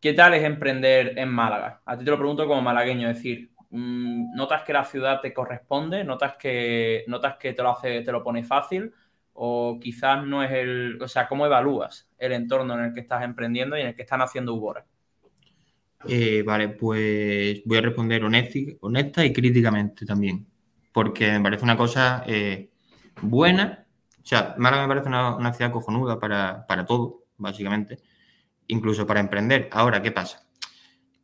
¿Qué 0.00 0.14
tal 0.14 0.32
es 0.32 0.42
emprender 0.44 1.18
en 1.18 1.28
Málaga? 1.28 1.82
A 1.84 1.98
ti 1.98 2.06
te 2.06 2.10
lo 2.10 2.16
pregunto 2.16 2.46
como 2.46 2.62
malagueño, 2.62 3.10
es 3.10 3.16
decir, 3.16 3.50
mm, 3.68 4.34
¿notas 4.34 4.62
que 4.62 4.72
la 4.72 4.84
ciudad 4.84 5.20
te 5.20 5.34
corresponde? 5.34 6.04
¿Notas 6.04 6.36
que, 6.36 7.04
notas 7.06 7.36
que 7.36 7.52
te 7.52 7.62
lo 7.62 7.70
hace, 7.70 8.00
te 8.00 8.10
lo 8.10 8.24
pone 8.24 8.42
fácil? 8.42 8.94
O 9.34 9.78
quizás 9.78 10.24
no 10.24 10.42
es 10.42 10.50
el. 10.52 10.98
O 11.02 11.06
sea, 11.06 11.28
¿cómo 11.28 11.44
evalúas 11.44 12.08
el 12.18 12.32
entorno 12.32 12.78
en 12.78 12.86
el 12.86 12.94
que 12.94 13.00
estás 13.00 13.22
emprendiendo 13.22 13.76
y 13.76 13.82
en 13.82 13.88
el 13.88 13.94
que 13.94 14.02
están 14.02 14.22
haciendo 14.22 14.54
Ubora? 14.54 14.86
Eh, 16.08 16.42
vale, 16.46 16.70
pues 16.70 17.62
voy 17.66 17.76
a 17.76 17.82
responder 17.82 18.24
honesta 18.24 19.24
y 19.24 19.32
críticamente 19.34 20.06
también. 20.06 20.46
Porque 20.92 21.30
me 21.32 21.42
parece 21.42 21.64
una 21.64 21.76
cosa 21.76 22.24
eh, 22.26 22.70
buena. 23.20 23.86
O 24.22 24.26
sea, 24.26 24.54
Málaga 24.56 24.86
me 24.86 24.88
parece 24.88 25.08
una, 25.08 25.52
ciudad 25.52 25.70
cojonuda 25.70 26.18
para, 26.18 26.66
para 26.66 26.86
todo, 26.86 27.24
básicamente 27.36 27.98
incluso 28.70 29.06
para 29.06 29.20
emprender. 29.20 29.68
Ahora, 29.72 30.02
¿qué 30.02 30.12
pasa? 30.12 30.46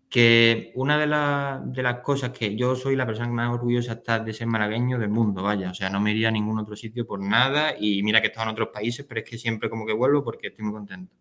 Que 0.08 0.72
una 0.76 0.98
de, 0.98 1.06
las 1.82 2.00
cosas 2.00 2.30
que 2.30 2.56
yo 2.56 2.76
soy 2.76 2.96
la 2.96 3.06
persona 3.06 3.28
más 3.28 3.52
orgullosa 3.52 3.96
de 3.96 4.32
ser 4.32 4.46
malagueño 4.46 4.98
del 4.98 5.08
mundo, 5.08 5.42
vaya, 5.42 5.70
o 5.70 5.74
sea, 5.74 5.90
no 5.90 6.00
me 6.00 6.12
iría 6.12 6.28
a 6.28 6.30
ningún 6.30 6.58
otro 6.58 6.76
sitio 6.76 7.06
por 7.06 7.20
nada 7.20 7.74
y 7.78 8.02
mira 8.02 8.20
que 8.20 8.28
he 8.28 8.30
estado 8.30 8.48
en 8.48 8.52
otros 8.52 8.68
países, 8.72 9.04
pero 9.08 9.20
es 9.20 9.28
que 9.28 9.38
siempre 9.38 9.68
como 9.68 9.86
que 9.86 9.92
vuelvo 9.92 10.22
porque 10.22 10.48
estoy 10.48 10.64
muy 10.64 10.74
contento. 10.74 11.14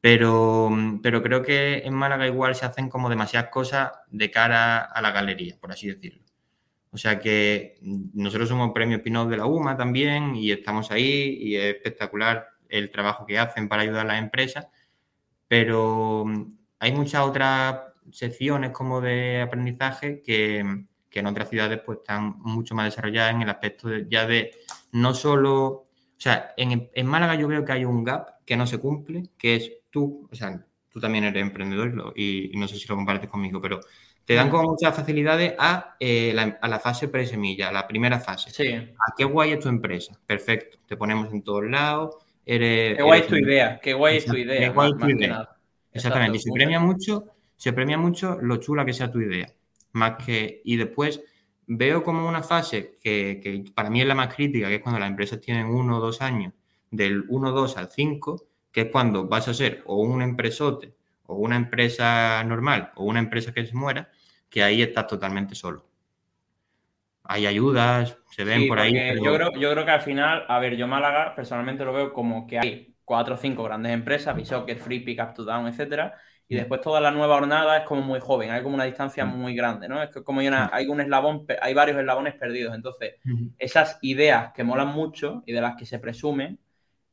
Pero, 0.00 0.70
pero 1.02 1.22
creo 1.22 1.42
que 1.42 1.78
en 1.84 1.94
Málaga 1.94 2.26
igual 2.26 2.54
se 2.54 2.66
hacen 2.66 2.88
como 2.88 3.08
demasiadas 3.08 3.50
cosas 3.50 3.92
de 4.10 4.30
cara 4.30 4.80
a 4.80 5.00
la 5.00 5.12
galería, 5.12 5.56
por 5.60 5.72
así 5.72 5.86
decirlo. 5.88 6.22
O 6.90 6.98
sea 6.98 7.18
que 7.18 7.78
nosotros 8.12 8.50
somos 8.50 8.72
premio 8.72 9.02
Pinot 9.02 9.28
de 9.30 9.38
la 9.38 9.46
UMA 9.46 9.76
también 9.76 10.36
y 10.36 10.52
estamos 10.52 10.90
ahí 10.90 11.38
y 11.40 11.56
es 11.56 11.74
espectacular 11.76 12.48
el 12.68 12.90
trabajo 12.90 13.24
que 13.24 13.38
hacen 13.38 13.68
para 13.68 13.82
ayudar 13.82 14.04
a 14.06 14.08
las 14.08 14.18
empresas 14.18 14.66
pero 15.52 16.24
mm, 16.24 16.46
hay 16.78 16.92
muchas 16.92 17.20
otras 17.26 17.78
secciones 18.10 18.70
como 18.70 19.02
de 19.02 19.42
aprendizaje 19.42 20.22
que, 20.22 20.60
en 20.60 21.26
otras 21.26 21.50
ciudades 21.50 21.78
pues 21.84 21.98
están 21.98 22.38
mucho 22.38 22.74
más 22.74 22.86
desarrolladas 22.86 23.34
en 23.34 23.42
el 23.42 23.50
aspecto 23.50 23.90
ya 24.08 24.26
de 24.26 24.52
no 24.92 25.12
solo, 25.12 25.66
o 25.66 25.86
sea, 26.16 26.54
en, 26.56 27.06
Málaga 27.06 27.34
yo 27.34 27.48
creo 27.48 27.66
que 27.66 27.72
hay 27.72 27.84
un 27.84 28.02
gap 28.02 28.42
que 28.46 28.56
no 28.56 28.66
se 28.66 28.78
cumple, 28.78 29.24
que 29.36 29.56
es 29.56 29.72
tú, 29.90 30.26
o 30.32 30.34
sea, 30.34 30.64
tú 30.88 31.00
también 31.00 31.24
eres 31.24 31.42
emprendedor 31.42 32.14
y, 32.16 32.50
no 32.54 32.66
sé 32.66 32.78
si 32.78 32.88
lo 32.88 32.96
compartes 32.96 33.28
conmigo, 33.28 33.60
pero 33.60 33.78
te 34.24 34.32
dan 34.32 34.48
como 34.48 34.70
muchas 34.70 34.96
facilidades 34.96 35.54
a, 35.58 35.96
eh, 36.00 36.32
la, 36.34 36.58
a 36.62 36.68
la 36.68 36.80
fase 36.80 37.08
pre-semilla, 37.08 37.68
a 37.68 37.72
la 37.72 37.86
primera 37.86 38.18
fase. 38.20 38.50
Sí. 38.50 38.72
¿A 38.72 39.14
qué 39.14 39.24
guay 39.24 39.52
es 39.52 39.60
tu 39.60 39.68
empresa? 39.68 40.18
Perfecto, 40.24 40.78
te 40.86 40.96
ponemos 40.96 41.30
en 41.30 41.42
todos 41.42 41.64
lados, 41.64 42.16
qué 42.44 42.98
guay 43.00 43.20
es 43.20 43.26
tu 43.26 43.36
idea, 43.36 43.80
qué 43.80 43.94
guay 43.94 44.16
es 44.18 44.26
tu 44.26 44.36
idea. 44.36 45.48
Exactamente, 45.92 46.38
y 46.38 46.40
se 46.40 46.50
premia 46.52 46.80
mucho, 46.80 47.26
se 47.56 47.72
premia 47.72 47.98
mucho 47.98 48.38
lo 48.40 48.56
chula 48.56 48.84
que 48.84 48.92
sea 48.92 49.10
tu 49.10 49.20
idea. 49.20 49.52
Más 49.92 50.24
que, 50.24 50.62
y 50.64 50.76
después 50.76 51.22
veo 51.66 52.02
como 52.02 52.26
una 52.26 52.42
fase 52.42 52.98
que, 53.00 53.64
para 53.74 53.90
mí 53.90 54.00
es 54.00 54.06
la 54.06 54.14
más 54.14 54.34
crítica, 54.34 54.68
que 54.68 54.76
es 54.76 54.82
cuando 54.82 54.98
las 54.98 55.10
empresas 55.10 55.40
tienen 55.40 55.66
uno 55.66 55.98
o 55.98 56.00
dos 56.00 56.22
años, 56.22 56.52
del 56.90 57.24
1, 57.28 57.52
2 57.52 57.76
al 57.76 57.90
5, 57.90 58.46
que 58.70 58.82
es 58.82 58.86
cuando 58.90 59.26
vas 59.26 59.48
a 59.48 59.54
ser 59.54 59.82
o 59.86 59.96
un 59.96 60.22
empresote, 60.22 60.94
o 61.24 61.36
una 61.36 61.56
empresa 61.56 62.42
normal, 62.44 62.92
o 62.96 63.04
una 63.04 63.18
empresa 63.18 63.52
que 63.52 63.66
se 63.66 63.74
muera, 63.74 64.10
que 64.48 64.62
ahí 64.62 64.82
estás 64.82 65.06
totalmente 65.06 65.54
solo. 65.54 65.86
Hay 67.24 67.46
ayudas, 67.46 68.18
se 68.30 68.44
ven 68.44 68.68
por 68.68 68.78
ahí. 68.78 68.94
Yo, 69.22 69.34
creo, 69.34 69.52
yo 69.52 69.70
creo 69.72 69.84
que 69.84 69.90
al 69.90 70.00
final, 70.00 70.44
a 70.48 70.58
ver, 70.58 70.76
yo 70.76 70.86
Málaga 70.86 71.34
personalmente 71.34 71.84
lo 71.84 71.92
veo 71.92 72.12
como 72.12 72.46
que 72.46 72.58
hay 72.58 72.94
cuatro 73.04 73.34
o 73.34 73.38
cinco 73.38 73.62
grandes 73.64 73.92
empresas, 73.92 74.34
Bishocker, 74.34 74.78
Free, 74.78 75.00
Pick 75.00 75.20
Up 75.22 75.34
to 75.34 75.44
Down, 75.44 75.66
etcétera, 75.66 76.14
y 76.48 76.54
mm. 76.54 76.58
después 76.58 76.80
toda 76.80 77.00
la 77.00 77.10
nueva 77.10 77.36
hornada 77.36 77.78
es 77.78 77.84
como 77.84 78.02
muy 78.02 78.20
joven, 78.20 78.50
hay 78.50 78.62
como 78.62 78.74
una 78.74 78.84
distancia 78.84 79.24
mm. 79.24 79.36
muy 79.36 79.54
grande, 79.54 79.88
¿no? 79.88 80.02
Es 80.02 80.10
que 80.10 80.22
como 80.22 80.40
hay, 80.40 80.48
una, 80.48 80.66
mm. 80.66 80.70
hay 80.72 80.86
un 80.86 81.00
eslabón, 81.00 81.46
hay 81.60 81.74
varios 81.74 81.98
eslabones 81.98 82.34
perdidos. 82.34 82.74
Entonces, 82.74 83.14
esas 83.58 83.98
ideas 84.02 84.52
que 84.52 84.64
molan 84.64 84.88
mucho 84.88 85.42
y 85.46 85.52
de 85.52 85.60
las 85.60 85.76
que 85.76 85.86
se 85.86 85.98
presume, 85.98 86.58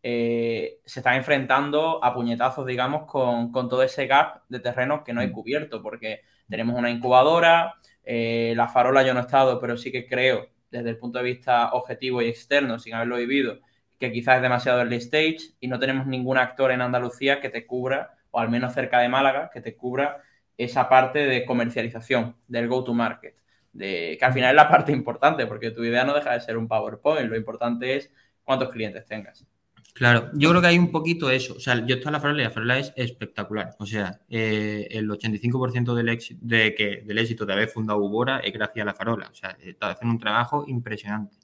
eh, 0.01 0.79
se 0.85 1.01
están 1.01 1.15
enfrentando 1.15 2.03
a 2.03 2.13
puñetazos, 2.13 2.65
digamos, 2.65 3.05
con, 3.05 3.51
con, 3.51 3.67
todo 3.67 3.83
ese 3.83 4.07
gap 4.07 4.43
de 4.47 4.59
terrenos 4.59 5.01
que 5.03 5.13
no 5.13 5.21
hay 5.21 5.31
cubierto, 5.31 5.81
porque 5.81 6.21
tenemos 6.47 6.77
una 6.77 6.89
incubadora, 6.89 7.75
eh, 8.03 8.53
la 8.55 8.67
farola 8.67 9.03
yo 9.03 9.13
no 9.13 9.19
he 9.19 9.23
estado, 9.23 9.59
pero 9.59 9.77
sí 9.77 9.91
que 9.91 10.07
creo, 10.07 10.49
desde 10.71 10.89
el 10.89 10.97
punto 10.97 11.19
de 11.19 11.25
vista 11.25 11.71
objetivo 11.73 12.21
y 12.21 12.27
externo, 12.27 12.79
sin 12.79 12.93
haberlo 12.93 13.17
vivido, 13.17 13.59
que 13.97 14.11
quizás 14.11 14.37
es 14.37 14.41
demasiado 14.41 14.79
early 14.79 14.97
stage 14.97 15.39
y 15.59 15.67
no 15.67 15.79
tenemos 15.79 16.07
ningún 16.07 16.37
actor 16.37 16.71
en 16.71 16.81
Andalucía 16.81 17.41
que 17.41 17.49
te 17.49 17.65
cubra, 17.65 18.15
o 18.31 18.39
al 18.39 18.49
menos 18.49 18.73
cerca 18.73 18.99
de 18.99 19.09
Málaga, 19.09 19.49
que 19.53 19.61
te 19.61 19.75
cubra 19.75 20.23
esa 20.57 20.89
parte 20.89 21.19
de 21.19 21.45
comercialización, 21.45 22.35
del 22.47 22.67
go-to-market, 22.67 23.35
de, 23.73 24.17
que 24.19 24.25
al 24.25 24.33
final 24.33 24.51
es 24.51 24.55
la 24.55 24.69
parte 24.69 24.91
importante, 24.91 25.45
porque 25.47 25.71
tu 25.71 25.83
idea 25.83 26.03
no 26.03 26.13
deja 26.13 26.33
de 26.33 26.41
ser 26.41 26.57
un 26.57 26.67
PowerPoint, 26.67 27.29
lo 27.29 27.37
importante 27.37 27.95
es 27.95 28.11
cuántos 28.43 28.69
clientes 28.69 29.05
tengas. 29.05 29.45
Claro, 29.93 30.29
yo 30.33 30.49
creo 30.49 30.61
que 30.61 30.67
hay 30.67 30.77
un 30.77 30.91
poquito 30.91 31.29
eso. 31.29 31.55
O 31.55 31.59
sea, 31.59 31.75
yo 31.85 31.95
estoy 31.95 32.07
en 32.07 32.13
la 32.13 32.19
farola 32.19 32.41
y 32.41 32.45
la 32.45 32.51
farola 32.51 32.79
es 32.79 32.93
espectacular. 32.95 33.75
O 33.79 33.85
sea, 33.85 34.21
eh, 34.29 34.87
el 34.91 35.09
85% 35.09 35.93
del 35.93 36.09
éxito, 36.09 36.39
de 36.41 36.73
que, 36.75 37.01
del 37.05 37.17
éxito 37.17 37.45
de 37.45 37.53
haber 37.53 37.69
fundado 37.69 37.99
Ubora 37.99 38.39
es 38.39 38.53
gracias 38.53 38.83
a 38.83 38.85
la 38.85 38.93
farola. 38.93 39.29
O 39.31 39.35
sea, 39.35 39.57
está 39.61 39.91
haciendo 39.91 40.13
un 40.13 40.19
trabajo 40.19 40.63
impresionante. 40.67 41.37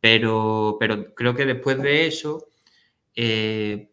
Pero, 0.00 0.76
pero 0.78 1.14
creo 1.14 1.34
que 1.34 1.46
después 1.46 1.78
de 1.82 2.06
eso, 2.06 2.48
eh, 3.14 3.90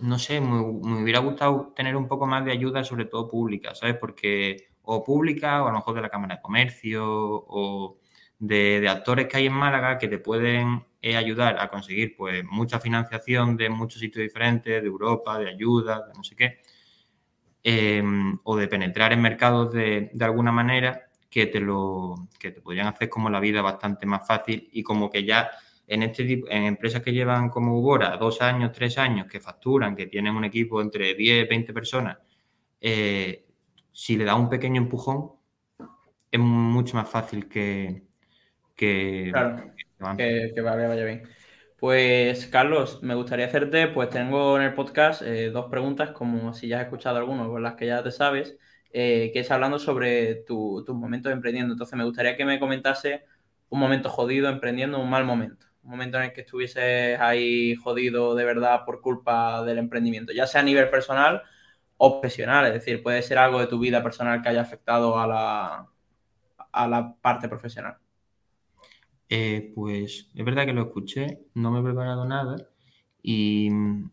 no 0.00 0.18
sé, 0.18 0.40
me, 0.40 0.60
hubiera 0.60 1.20
gustado 1.20 1.72
tener 1.76 1.96
un 1.96 2.08
poco 2.08 2.26
más 2.26 2.44
de 2.44 2.52
ayuda, 2.52 2.84
sobre 2.84 3.06
todo 3.06 3.28
pública, 3.28 3.74
¿sabes? 3.74 3.96
Porque 3.96 4.68
o 4.82 5.04
pública, 5.04 5.62
o 5.62 5.68
a 5.68 5.70
lo 5.70 5.78
mejor 5.78 5.94
de 5.94 6.02
la 6.02 6.08
Cámara 6.08 6.36
de 6.36 6.42
Comercio, 6.42 7.04
o 7.06 7.98
de, 8.42 8.88
actores 8.88 9.28
que 9.28 9.36
hay 9.36 9.46
en 9.46 9.52
Málaga 9.52 9.98
que 9.98 10.08
te 10.08 10.18
pueden 10.18 10.84
es 11.00 11.14
ayudar 11.16 11.60
a 11.60 11.68
conseguir 11.68 12.16
pues 12.16 12.44
mucha 12.44 12.80
financiación 12.80 13.56
de 13.56 13.70
muchos 13.70 14.00
sitios 14.00 14.22
diferentes, 14.22 14.82
de 14.82 14.88
Europa, 14.88 15.38
de 15.38 15.48
ayuda, 15.48 16.06
de 16.08 16.12
no 16.14 16.24
sé 16.24 16.34
qué, 16.34 16.60
em, 17.62 18.36
o 18.42 18.56
de 18.56 18.66
penetrar 18.66 19.12
en 19.12 19.22
mercados 19.22 19.72
de, 19.72 20.10
de, 20.12 20.24
alguna 20.24 20.50
manera 20.50 21.08
que 21.30 21.46
te 21.46 21.60
lo 21.60 22.28
que 22.38 22.50
te 22.50 22.60
podrían 22.60 22.88
hacer 22.88 23.08
como 23.08 23.30
la 23.30 23.38
vida 23.40 23.62
bastante 23.62 24.06
más 24.06 24.26
fácil 24.26 24.68
y 24.72 24.82
como 24.82 25.08
que 25.08 25.24
ya 25.24 25.50
en 25.86 26.02
este 26.02 26.24
tipo, 26.24 26.48
en 26.50 26.64
empresas 26.64 27.02
que 27.02 27.12
llevan 27.12 27.48
como 27.48 27.78
Ubora 27.78 28.16
dos 28.16 28.42
años, 28.42 28.72
tres 28.72 28.98
años, 28.98 29.26
que 29.28 29.40
facturan, 29.40 29.94
que 29.94 30.06
tienen 30.06 30.34
un 30.34 30.44
equipo 30.44 30.80
entre 30.80 31.14
10, 31.14 31.48
20 31.48 31.72
personas, 31.72 32.18
eh, 32.80 33.46
si 33.92 34.16
le 34.16 34.24
da 34.24 34.34
un 34.34 34.48
pequeño 34.48 34.80
empujón, 34.80 35.32
es 36.30 36.40
mucho 36.40 36.96
más 36.96 37.08
fácil 37.08 37.48
que, 37.48 38.02
que, 40.16 40.52
que, 40.54 40.60
vaya 40.60 41.04
bien. 41.04 41.22
Pues 41.78 42.46
Carlos, 42.46 43.00
me 43.02 43.14
gustaría 43.14 43.46
hacerte, 43.46 43.88
pues 43.88 44.10
tengo 44.10 44.56
en 44.56 44.64
el 44.64 44.74
podcast 44.74 45.22
eh, 45.22 45.50
dos 45.50 45.66
preguntas, 45.70 46.10
como 46.10 46.52
si 46.52 46.68
ya 46.68 46.78
has 46.78 46.84
escuchado 46.84 47.18
alguno, 47.18 47.48
con 47.48 47.62
las 47.62 47.74
que 47.74 47.86
ya 47.86 48.02
te 48.02 48.10
sabes, 48.10 48.56
eh, 48.92 49.30
que 49.32 49.40
es 49.40 49.50
hablando 49.52 49.78
sobre 49.78 50.36
tus 50.46 50.88
momentos 50.90 51.32
emprendiendo. 51.32 51.74
Entonces 51.74 51.96
me 51.96 52.04
gustaría 52.04 52.36
que 52.36 52.44
me 52.44 52.58
comentase 52.58 53.24
un 53.68 53.78
momento 53.80 54.08
jodido 54.10 54.48
emprendiendo, 54.48 54.98
un 55.00 55.10
mal 55.10 55.24
momento, 55.24 55.66
un 55.82 55.90
momento 55.92 56.18
en 56.18 56.24
el 56.24 56.32
que 56.32 56.42
estuvieses 56.42 57.18
ahí 57.20 57.76
jodido 57.76 58.34
de 58.34 58.44
verdad 58.44 58.84
por 58.84 59.00
culpa 59.00 59.64
del 59.64 59.78
emprendimiento, 59.78 60.32
ya 60.32 60.46
sea 60.46 60.60
a 60.60 60.64
nivel 60.64 60.90
personal 60.90 61.42
o 61.96 62.20
profesional, 62.20 62.66
es 62.66 62.74
decir, 62.74 63.02
puede 63.02 63.22
ser 63.22 63.38
algo 63.38 63.60
de 63.60 63.68
tu 63.68 63.78
vida 63.78 64.02
personal 64.02 64.42
que 64.42 64.48
haya 64.48 64.62
afectado 64.62 65.18
a 65.18 65.26
la, 65.26 65.88
a 66.72 66.88
la 66.88 67.16
parte 67.22 67.48
profesional. 67.48 68.01
Eh, 69.34 69.72
pues 69.74 70.28
es 70.34 70.44
verdad 70.44 70.66
que 70.66 70.74
lo 70.74 70.82
escuché, 70.82 71.46
no 71.54 71.70
me 71.70 71.80
he 71.80 71.82
preparado 71.82 72.26
nada 72.26 72.54
y 73.22 73.70
mm, 73.70 74.10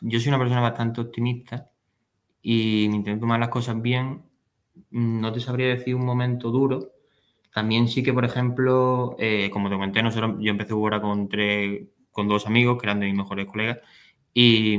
yo 0.00 0.18
soy 0.18 0.28
una 0.28 0.38
persona 0.38 0.62
bastante 0.62 1.02
optimista 1.02 1.70
y 2.40 2.84
intento 2.84 3.20
tomar 3.20 3.40
las 3.40 3.50
cosas 3.50 3.82
bien. 3.82 4.22
No 4.90 5.30
te 5.30 5.40
sabría 5.40 5.68
decir 5.68 5.94
un 5.94 6.06
momento 6.06 6.50
duro. 6.50 6.92
También 7.52 7.88
sí 7.88 8.02
que, 8.02 8.14
por 8.14 8.24
ejemplo, 8.24 9.14
eh, 9.18 9.50
como 9.50 9.68
te 9.68 9.74
comenté, 9.74 10.02
nosotros, 10.02 10.36
yo 10.40 10.50
empecé 10.50 10.72
ahora 10.72 11.02
con, 11.02 11.28
tres, 11.28 11.88
con 12.12 12.28
dos 12.28 12.46
amigos 12.46 12.78
que 12.80 12.86
eran 12.86 13.00
de 13.00 13.06
mis 13.08 13.16
mejores 13.16 13.46
colegas 13.46 13.78
y, 14.32 14.78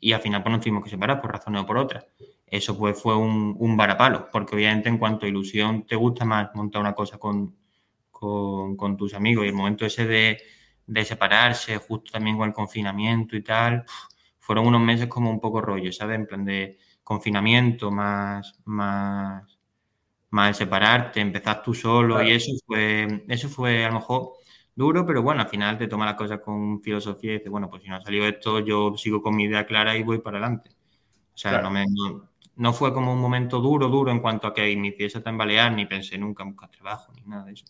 y 0.00 0.12
al 0.12 0.20
final 0.20 0.42
pues, 0.42 0.52
nos 0.52 0.62
tuvimos 0.62 0.82
que 0.82 0.90
separar 0.90 1.20
por 1.20 1.32
razones 1.32 1.62
o 1.62 1.66
por 1.66 1.78
otras. 1.78 2.06
Eso 2.46 2.76
pues 2.76 3.00
fue 3.00 3.16
un, 3.16 3.54
un 3.58 3.76
varapalo, 3.76 4.28
porque 4.32 4.56
obviamente 4.56 4.88
en 4.88 4.98
cuanto 4.98 5.26
a 5.26 5.28
ilusión 5.28 5.86
te 5.86 5.94
gusta 5.94 6.24
más 6.24 6.50
montar 6.56 6.80
una 6.82 6.94
cosa 6.94 7.16
con, 7.18 7.59
con, 8.20 8.76
con 8.76 8.96
tus 8.96 9.14
amigos 9.14 9.44
y 9.46 9.48
el 9.48 9.54
momento 9.54 9.86
ese 9.86 10.06
de, 10.06 10.42
de, 10.86 11.04
separarse, 11.04 11.78
justo 11.78 12.12
también 12.12 12.36
con 12.36 12.48
el 12.48 12.54
confinamiento 12.54 13.34
y 13.36 13.42
tal, 13.42 13.84
fueron 14.38 14.66
unos 14.66 14.82
meses 14.82 15.06
como 15.08 15.30
un 15.30 15.40
poco 15.40 15.60
rollo, 15.60 15.90
¿sabes? 15.92 16.16
En 16.16 16.26
plan 16.26 16.44
de 16.44 16.78
confinamiento, 17.02 17.90
más, 17.90 18.60
más, 18.66 19.58
más 20.30 20.56
separarte, 20.56 21.20
empezar 21.20 21.62
tú 21.62 21.74
solo 21.74 22.22
y 22.22 22.32
eso 22.32 22.52
fue, 22.66 23.24
eso 23.28 23.48
fue 23.48 23.84
a 23.84 23.88
lo 23.88 23.94
mejor 23.94 24.32
duro, 24.74 25.06
pero 25.06 25.22
bueno, 25.22 25.42
al 25.42 25.48
final 25.48 25.78
te 25.78 25.88
tomas 25.88 26.06
las 26.06 26.16
cosas 26.16 26.40
con 26.40 26.82
filosofía 26.82 27.32
y 27.32 27.34
dices, 27.38 27.50
bueno, 27.50 27.68
pues 27.70 27.82
si 27.82 27.88
no 27.88 27.96
ha 27.96 28.02
salido 28.02 28.26
esto, 28.26 28.60
yo 28.60 28.94
sigo 28.96 29.22
con 29.22 29.36
mi 29.36 29.44
idea 29.44 29.66
clara 29.66 29.96
y 29.96 30.02
voy 30.02 30.18
para 30.18 30.38
adelante. 30.38 30.70
O 31.34 31.38
sea, 31.38 31.62
no, 31.62 31.70
me, 31.70 31.86
no, 32.56 32.72
fue 32.72 32.92
como 32.92 33.12
un 33.12 33.20
momento 33.20 33.60
duro, 33.60 33.88
duro 33.88 34.10
en 34.10 34.20
cuanto 34.20 34.46
a 34.46 34.54
que 34.54 34.70
inicié 34.70 35.08
a 35.14 35.22
tambalear, 35.22 35.72
ni 35.72 35.86
pensé 35.86 36.18
nunca 36.18 36.42
en 36.42 36.50
buscar 36.50 36.70
trabajo, 36.70 37.12
ni 37.14 37.22
nada 37.22 37.44
de 37.44 37.52
eso. 37.52 37.64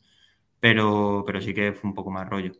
Pero, 0.60 1.24
pero 1.26 1.40
sí 1.40 1.54
que 1.54 1.72
fue 1.72 1.88
un 1.88 1.94
poco 1.94 2.10
más 2.10 2.28
rollo. 2.28 2.52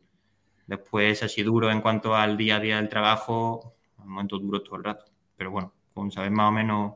Después, 0.67 1.23
así 1.23 1.43
duro 1.43 1.71
en 1.71 1.81
cuanto 1.81 2.15
al 2.15 2.37
día 2.37 2.57
a 2.57 2.61
día 2.61 2.77
del 2.77 2.89
trabajo, 2.89 3.75
un 3.99 4.09
momento 4.09 4.39
duro 4.39 4.63
todo 4.63 4.77
el 4.77 4.85
rato. 4.85 5.05
Pero 5.37 5.51
bueno, 5.51 5.73
con 5.95 6.11
saber 6.11 6.31
más 6.31 6.49
o 6.49 6.53
menos 6.53 6.95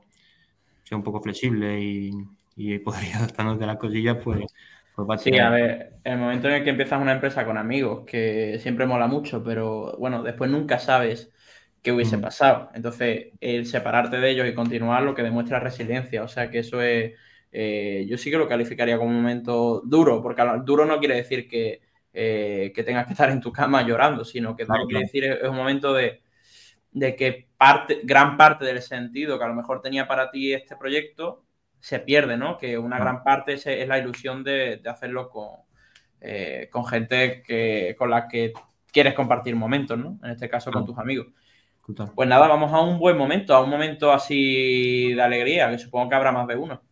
ser 0.84 0.96
un 0.96 1.04
poco 1.04 1.20
flexible 1.20 1.80
y, 1.80 2.12
y 2.56 2.78
poder 2.78 3.04
ir 3.04 3.14
adaptándote 3.16 3.64
a 3.64 3.68
las 3.68 3.76
cosillas, 3.78 4.16
pues, 4.22 4.46
pues 4.94 5.22
Sí, 5.22 5.36
a 5.38 5.50
ver, 5.50 5.94
el 6.04 6.18
momento 6.18 6.48
en 6.48 6.54
el 6.54 6.64
que 6.64 6.70
empiezas 6.70 7.00
una 7.00 7.12
empresa 7.12 7.44
con 7.44 7.58
amigos, 7.58 8.04
que 8.06 8.58
siempre 8.60 8.86
mola 8.86 9.08
mucho, 9.08 9.42
pero 9.42 9.96
bueno, 9.98 10.22
después 10.22 10.50
nunca 10.50 10.78
sabes 10.78 11.32
qué 11.82 11.92
hubiese 11.92 12.16
mm. 12.16 12.20
pasado. 12.20 12.70
Entonces, 12.74 13.32
el 13.40 13.66
separarte 13.66 14.18
de 14.18 14.30
ellos 14.30 14.48
y 14.48 14.54
continuar 14.54 15.02
lo 15.02 15.14
que 15.14 15.22
demuestra 15.22 15.60
resiliencia. 15.60 16.22
O 16.24 16.28
sea 16.28 16.50
que 16.50 16.60
eso 16.60 16.80
es. 16.82 17.12
Eh, 17.56 18.04
yo 18.08 18.18
sí 18.18 18.32
que 18.32 18.36
lo 18.36 18.48
calificaría 18.48 18.98
como 18.98 19.10
un 19.10 19.22
momento 19.22 19.80
duro, 19.84 20.20
porque 20.20 20.42
duro 20.64 20.84
no 20.84 20.98
quiere 20.98 21.14
decir 21.14 21.46
que, 21.46 21.82
eh, 22.12 22.72
que 22.74 22.82
tengas 22.82 23.06
que 23.06 23.12
estar 23.12 23.30
en 23.30 23.40
tu 23.40 23.52
cama 23.52 23.86
llorando, 23.86 24.24
sino 24.24 24.56
que 24.56 24.66
quiere 24.66 25.04
decir 25.04 25.22
es 25.24 25.48
un 25.48 25.54
momento 25.54 25.94
de, 25.94 26.20
de 26.90 27.14
que 27.14 27.46
parte, 27.56 28.00
gran 28.02 28.36
parte 28.36 28.64
del 28.64 28.82
sentido 28.82 29.38
que 29.38 29.44
a 29.44 29.48
lo 29.48 29.54
mejor 29.54 29.80
tenía 29.80 30.08
para 30.08 30.32
ti 30.32 30.52
este 30.52 30.74
proyecto 30.74 31.44
se 31.78 32.00
pierde, 32.00 32.36
¿no? 32.36 32.58
Que 32.58 32.76
una 32.76 32.98
gran 32.98 33.22
parte 33.22 33.52
es, 33.52 33.86
la 33.86 33.98
ilusión 33.98 34.42
de, 34.42 34.82
hacerlo 34.86 35.30
con, 35.30 35.50
eh, 36.20 36.68
con 36.72 36.84
gente 36.84 37.44
que, 37.46 37.94
con 37.96 38.10
la 38.10 38.26
que 38.26 38.52
quieres 38.90 39.14
compartir 39.14 39.54
momentos, 39.54 39.96
¿no? 39.96 40.18
En 40.24 40.32
este 40.32 40.48
caso 40.48 40.72
con 40.72 40.84
tus 40.84 40.98
amigos. 40.98 41.28
Pues 42.16 42.28
nada, 42.28 42.48
vamos 42.48 42.72
a 42.72 42.80
un 42.80 42.98
buen 42.98 43.16
momento, 43.16 43.54
a 43.54 43.62
un 43.62 43.70
momento 43.70 44.10
así 44.10 45.12
de 45.12 45.22
alegría, 45.22 45.70
que 45.70 45.78
supongo 45.78 46.08
que 46.08 46.16
habrá 46.16 46.32
más 46.32 46.48
de 46.48 46.56
uno. 46.56 46.82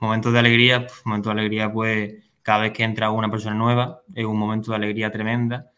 Momentos 0.00 0.32
de 0.32 0.38
alegría, 0.38 0.86
momentos 1.04 1.34
de 1.34 1.40
alegría, 1.40 1.72
pues 1.72 2.14
cada 2.42 2.60
vez 2.60 2.72
que 2.72 2.84
entra 2.84 3.10
una 3.10 3.30
persona 3.30 3.54
nueva 3.54 4.02
es 4.14 4.24
un 4.24 4.38
momento 4.38 4.70
de 4.70 4.76
alegría 4.76 5.10
tremenda. 5.10 5.72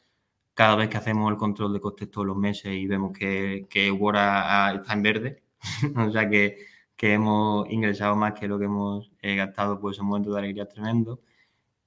Cada 0.54 0.76
vez 0.76 0.88
que 0.88 0.98
hacemos 0.98 1.30
el 1.30 1.36
control 1.38 1.72
de 1.72 1.80
costes 1.80 2.10
todos 2.10 2.26
los 2.26 2.36
meses 2.36 2.72
y 2.72 2.86
vemos 2.86 3.16
que, 3.16 3.66
que 3.70 3.88
está 3.88 4.92
en 4.92 5.02
verde, 5.02 5.42
o 5.96 6.10
sea 6.10 6.28
que, 6.28 6.58
que, 6.96 7.14
hemos 7.14 7.70
ingresado 7.70 8.16
más 8.16 8.34
que 8.34 8.48
lo 8.48 8.58
que 8.58 8.66
hemos 8.66 9.10
eh, 9.22 9.36
gastado, 9.36 9.80
pues 9.80 9.96
es 9.96 10.00
un 10.00 10.08
momento 10.08 10.32
de 10.32 10.38
alegría 10.38 10.68
tremendo. 10.68 11.22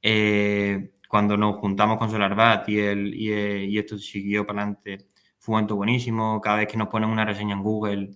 Eh, 0.02 0.92
cuando 1.08 1.38
nos 1.38 1.58
juntamos 1.58 1.98
con 1.98 2.10
SolarBat 2.10 2.68
y, 2.70 2.80
el, 2.80 3.14
y, 3.16 3.32
eh, 3.32 3.66
y 3.66 3.78
esto 3.78 3.98
siguió 3.98 4.46
para 4.46 4.64
adelante 4.64 5.08
fue 5.44 5.54
un 5.54 5.56
momento 5.58 5.76
buenísimo. 5.76 6.40
Cada 6.42 6.58
vez 6.58 6.68
que 6.70 6.78
nos 6.78 6.88
ponen 6.88 7.10
una 7.10 7.26
reseña 7.26 7.54
en 7.54 7.64
Google 7.64 8.12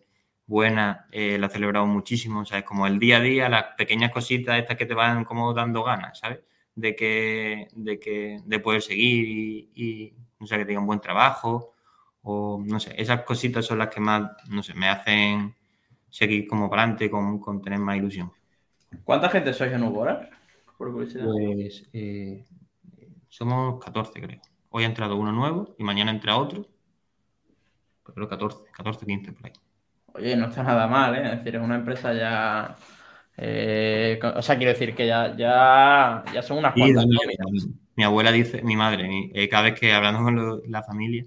buena, 0.48 1.08
eh, 1.12 1.38
la 1.38 1.50
celebramos 1.50 1.90
muchísimo. 1.90 2.46
¿sabes? 2.46 2.64
Como 2.64 2.88
el 2.88 3.00
día 3.00 3.18
a 3.18 3.22
día, 3.22 3.50
las 3.50 3.66
pequeñas 3.78 4.12
cositas 4.12 4.58
estas 4.58 4.78
que 4.78 4.86
te 4.86 4.94
van 4.96 5.26
como 5.26 5.54
dando 5.54 5.84
ganas, 5.84 6.20
¿sabes? 6.20 6.40
De 6.76 6.96
que, 6.96 7.68
de 7.74 8.00
que, 8.00 8.42
de 8.44 8.60
poder 8.60 8.82
seguir 8.82 9.28
y, 9.28 9.72
y 9.76 10.14
no 10.40 10.48
sé, 10.48 10.58
que 10.58 10.66
tenga 10.66 10.80
un 10.80 10.88
buen 10.88 11.02
trabajo. 11.02 11.74
O 12.24 12.62
no 12.66 12.80
sé, 12.80 12.94
esas 12.98 13.24
cositas 13.24 13.66
son 13.66 13.80
las 13.80 13.90
que 13.90 14.00
más, 14.00 14.32
no 14.50 14.64
sé, 14.64 14.74
me 14.74 14.90
hacen 14.90 15.56
seguir 16.10 16.48
como 16.48 16.70
para 16.70 16.84
adelante 16.84 17.10
con, 17.10 17.40
con 17.40 17.62
tener 17.62 17.80
más 17.80 17.98
ilusión. 17.98 18.32
¿Cuánta 19.04 19.30
gente 19.30 19.54
sois 19.54 19.72
en 19.72 19.84
Ubora? 19.84 20.30
Pues 20.78 21.16
eh, 21.94 22.46
somos 23.30 23.84
14, 23.84 24.22
creo. 24.22 24.42
Hoy 24.70 24.84
ha 24.84 24.88
entrado 24.88 25.16
uno 25.16 25.32
nuevo 25.32 25.76
y 25.78 25.84
mañana 25.84 26.12
entra 26.12 26.38
otro 26.38 26.68
creo 28.14 28.28
14, 28.28 28.64
14, 28.72 29.06
15 29.06 29.34
por 29.34 29.46
ahí. 29.46 29.54
Oye, 30.18 30.36
no 30.36 30.48
está 30.48 30.64
nada 30.64 30.88
mal, 30.88 31.16
¿eh? 31.16 31.26
Es 31.26 31.32
decir, 31.40 31.56
es 31.56 31.62
una 31.62 31.76
empresa 31.76 32.14
ya. 32.14 32.76
Eh, 33.38 34.20
o 34.36 34.42
sea, 34.42 34.58
quiero 34.58 34.72
decir 34.74 34.96
que 34.96 35.06
ya, 35.06 35.36
ya, 35.36 36.24
ya 36.34 36.42
son 36.42 36.58
unas 36.58 36.74
cuantas. 36.74 37.06
mi, 37.96 38.04
abuela 38.04 38.32
dice, 38.32 38.64
mi 38.64 38.76
madre, 38.76 39.08
eh, 39.34 39.48
cada 39.48 39.64
vez 39.64 39.80
que 39.80 39.94
hablando 39.94 40.24
con 40.24 40.62
la 40.72 40.82
familia, 40.84 41.24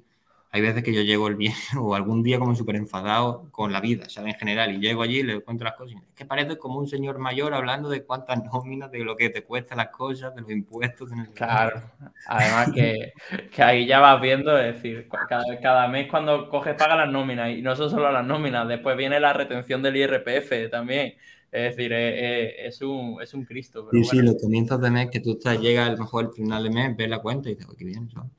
hay 0.52 0.60
veces 0.62 0.82
que 0.82 0.92
yo 0.92 1.02
llego 1.02 1.28
el 1.28 1.36
viernes 1.36 1.68
o 1.78 1.94
algún 1.94 2.22
día 2.22 2.38
como 2.38 2.54
súper 2.54 2.76
enfadado 2.76 3.48
con 3.52 3.72
la 3.72 3.80
vida, 3.80 4.08
¿sabes? 4.08 4.34
En 4.34 4.38
general, 4.38 4.74
y 4.74 4.80
llego 4.80 5.02
allí 5.02 5.20
y 5.20 5.22
le 5.22 5.40
cuento 5.40 5.64
las 5.64 5.74
cosas. 5.74 5.96
Es 6.08 6.14
que 6.14 6.24
parece 6.24 6.58
como 6.58 6.78
un 6.78 6.88
señor 6.88 7.18
mayor 7.18 7.54
hablando 7.54 7.88
de 7.88 8.04
cuántas 8.04 8.42
nóminas, 8.44 8.90
de 8.90 9.04
lo 9.04 9.16
que 9.16 9.30
te 9.30 9.44
cuesta 9.44 9.76
las 9.76 9.88
cosas, 9.88 10.34
de 10.34 10.40
los 10.40 10.50
impuestos. 10.50 11.10
claro, 11.34 11.82
además 12.26 12.72
que, 12.74 13.12
que, 13.54 13.62
ahí 13.62 13.86
ya 13.86 14.00
vas 14.00 14.20
viendo, 14.20 14.58
es 14.58 14.74
decir, 14.74 15.08
cada, 15.28 15.44
cada 15.60 15.88
mes 15.88 16.08
cuando 16.10 16.48
coges 16.48 16.74
paga 16.74 16.96
las 16.96 17.10
nóminas 17.10 17.50
y 17.50 17.62
no 17.62 17.76
son 17.76 17.90
solo 17.90 18.10
las 18.10 18.26
nóminas, 18.26 18.66
después 18.66 18.96
viene 18.96 19.20
la 19.20 19.32
retención 19.32 19.82
del 19.82 19.96
IRPF 19.96 20.70
también. 20.70 21.14
Es 21.52 21.76
decir, 21.76 21.92
es, 21.92 22.80
un, 22.80 23.20
es 23.20 23.34
un 23.34 23.44
Cristo. 23.44 23.88
sí, 23.90 24.04
sí, 24.04 24.22
los 24.22 24.40
comienzos 24.40 24.80
de 24.80 24.88
mes 24.88 25.10
que 25.10 25.18
tú 25.18 25.32
estás, 25.32 25.60
llega 25.60 25.86
a 25.86 25.90
lo 25.90 25.98
mejor 25.98 26.26
el 26.26 26.32
final 26.32 26.62
de 26.62 26.70
mes, 26.70 26.96
ves 26.96 27.08
la 27.08 27.18
cuenta 27.18 27.50
y 27.50 27.56
dices, 27.56 27.66
qué 27.76 27.84
bien, 27.84 28.08
¿sabes? 28.08 28.30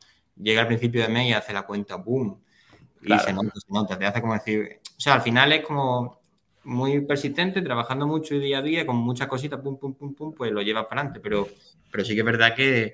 Llega 0.42 0.62
al 0.62 0.68
principio 0.68 1.02
de 1.02 1.10
mes 1.10 1.30
y 1.30 1.34
hace 1.34 1.54
la 1.54 1.64
cuenta, 1.64 1.96
boom, 1.96 2.42
y 3.02 3.18
se 3.20 3.34
nota, 3.34 3.52
se 3.56 3.74
nota, 3.74 3.98
te 3.98 4.06
hace 4.06 4.22
como 4.22 4.34
decir, 4.34 4.80
o 4.86 5.00
sea, 5.00 5.16
al 5.16 5.22
final 5.22 5.52
es 5.52 5.66
como 5.66 6.22
muy 6.64 7.02
persistente, 7.02 7.62
trabajando 7.62 8.06
mucho 8.06 8.38
día 8.38 8.60
a 8.60 8.62
día, 8.62 8.86
con 8.86 8.96
muchas 8.98 9.28
cositas, 9.28 9.60
pum, 9.60 9.78
pum, 9.78 9.96
pum, 9.96 10.14
pum, 10.14 10.34
pues 10.34 10.52
lo 10.52 10.62
llevas 10.62 10.86
para 10.86 11.02
adelante, 11.02 11.20
pero, 11.20 11.48
pero 11.90 12.06
sí 12.06 12.14
que 12.14 12.20
es 12.20 12.26
verdad 12.26 12.56
que, 12.56 12.94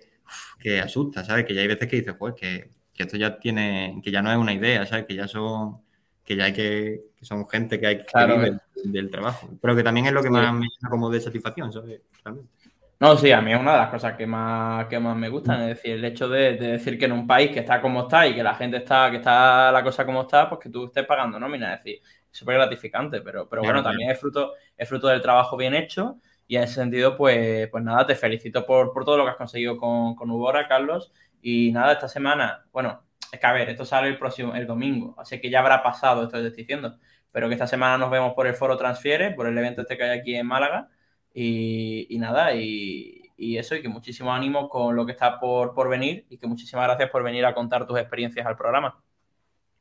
que 0.60 0.80
asusta, 0.80 1.24
¿sabes? 1.24 1.46
Que 1.46 1.54
ya 1.54 1.62
hay 1.62 1.68
veces 1.68 1.88
que 1.88 1.98
dices, 1.98 2.16
pues, 2.18 2.34
que, 2.36 2.70
que, 2.94 3.04
esto 3.04 3.18
ya 3.18 3.38
tiene, 3.40 4.00
que 4.04 4.12
ya 4.12 4.22
no 4.22 4.32
es 4.32 4.38
una 4.38 4.54
idea, 4.54 4.86
¿sabes? 4.86 5.06
Que 5.06 5.16
ya 5.16 5.28
son, 5.28 5.80
que 6.24 6.36
ya 6.36 6.46
hay 6.46 6.54
que, 6.54 7.02
que 7.18 7.26
son 7.26 7.48
gente 7.50 7.80
que 7.80 7.88
hay 7.88 7.98
que 7.98 8.06
claro, 8.06 8.38
vivir 8.38 8.62
del, 8.86 9.12
trabajo, 9.12 9.50
pero 9.62 9.76
que 9.76 9.84
también 9.84 10.08
es 10.08 10.14
lo 10.14 10.24
que 10.24 10.30
más 10.30 10.54
me 10.54 10.68
da 10.82 10.90
como 10.90 11.10
de 11.10 11.20
satisfacción, 11.20 11.74
¿sabes? 11.74 12.02
Realmente. 12.24 12.52
No, 13.00 13.16
sí, 13.16 13.32
a 13.32 13.42
mí 13.42 13.54
es 13.54 13.60
una 13.60 13.74
de 13.74 13.78
las 13.78 13.90
cosas 13.90 14.16
que 14.16 14.26
más, 14.26 14.88
que 14.88 15.00
más 15.00 15.16
me 15.16 15.30
gustan, 15.30 15.62
es 15.62 15.68
decir, 15.68 15.92
el 15.94 16.06
hecho 16.06 16.28
de, 16.28 16.54
decir 16.54 16.98
que 16.98 17.06
en 17.06 17.12
un 17.12 17.28
país 17.28 17.52
que 17.52 17.60
está 17.60 17.80
como 17.80 18.02
está 18.02 18.26
y 18.26 18.34
que 18.34 18.42
la 18.42 18.56
gente 18.56 18.78
está, 18.78 19.12
que 19.12 19.18
está 19.18 19.72
la 19.72 19.84
cosa 19.84 20.04
como 20.04 20.22
está, 20.22 20.50
pues 20.50 20.62
que 20.62 20.70
tú 20.70 20.86
estés 20.86 21.06
pagando 21.06 21.40
nómina, 21.40 21.76
es 21.76 21.84
decir, 21.84 22.02
es 22.32 22.38
súper 22.38 22.56
gratificante, 22.56 23.22
pero, 23.22 23.48
pero 23.48 23.62
bueno, 23.62 23.84
también 23.84 24.10
es 24.10 24.20
fruto, 24.20 24.54
es 24.76 24.90
fruto 24.90 25.08
del 25.08 25.22
trabajo 25.22 25.56
bien 25.56 25.76
hecho 25.76 26.18
y 26.48 26.56
en 26.56 26.64
ese 26.64 26.76
sentido, 26.76 27.16
pues, 27.16 27.68
pues 27.70 27.84
nada, 27.84 28.08
te 28.08 28.16
felicito 28.16 28.66
por, 28.66 28.92
por 28.92 29.06
todo 29.06 29.18
lo 29.18 29.26
que 29.26 29.32
has 29.32 29.38
conseguido 29.38 29.78
con, 29.78 30.16
con 30.16 30.32
Ubora, 30.32 30.68
Carlos, 30.68 31.14
y 31.40 31.72
nada, 31.72 31.94
esta 31.94 32.08
semana, 32.08 32.66
bueno, 32.72 33.04
es 33.32 33.40
que 33.40 33.46
a 33.46 33.52
ver, 33.52 33.70
esto 33.70 33.86
sale 33.86 34.08
el 34.08 34.18
próximo, 34.18 34.56
el 34.56 34.66
domingo, 34.66 35.14
así 35.20 35.40
que 35.40 35.52
ya 35.52 35.60
habrá 35.60 35.84
pasado 35.84 36.24
esto 36.24 36.38
que 36.38 36.48
estoy 36.48 36.64
diciendo, 36.64 36.98
pero 37.32 37.48
que 37.48 37.54
esta 37.54 37.68
semana 37.68 38.00
nos 38.00 38.10
vemos 38.10 38.34
por 38.34 38.48
el 38.48 38.56
Foro 38.56 38.76
Transfiere, 38.76 39.32
por 39.32 39.46
el 39.46 39.56
evento 39.56 39.82
este 39.82 39.98
que 39.98 40.04
hay 40.04 40.18
aquí 40.18 40.36
en 40.36 40.48
Málaga. 40.48 40.90
Y, 41.34 42.18
nada, 42.20 42.56
y, 42.56 43.32
eso, 43.38 43.76
y 43.76 43.82
que 43.82 43.90
muchísimo 43.90 44.34
ánimo 44.34 44.68
con 44.68 44.96
lo 44.96 45.06
que 45.06 45.12
está 45.12 45.40
por, 45.40 45.74
por 45.74 45.90
venir 45.90 46.26
y 46.30 46.38
que 46.38 46.48
muchísimas 46.48 46.86
gracias 46.86 47.10
por 47.12 47.24
venir 47.24 47.46
a 47.46 47.54
contar 47.54 47.86
tus 47.86 48.00
experiencias 48.00 48.46
al 48.46 48.58
programa. 48.58 49.00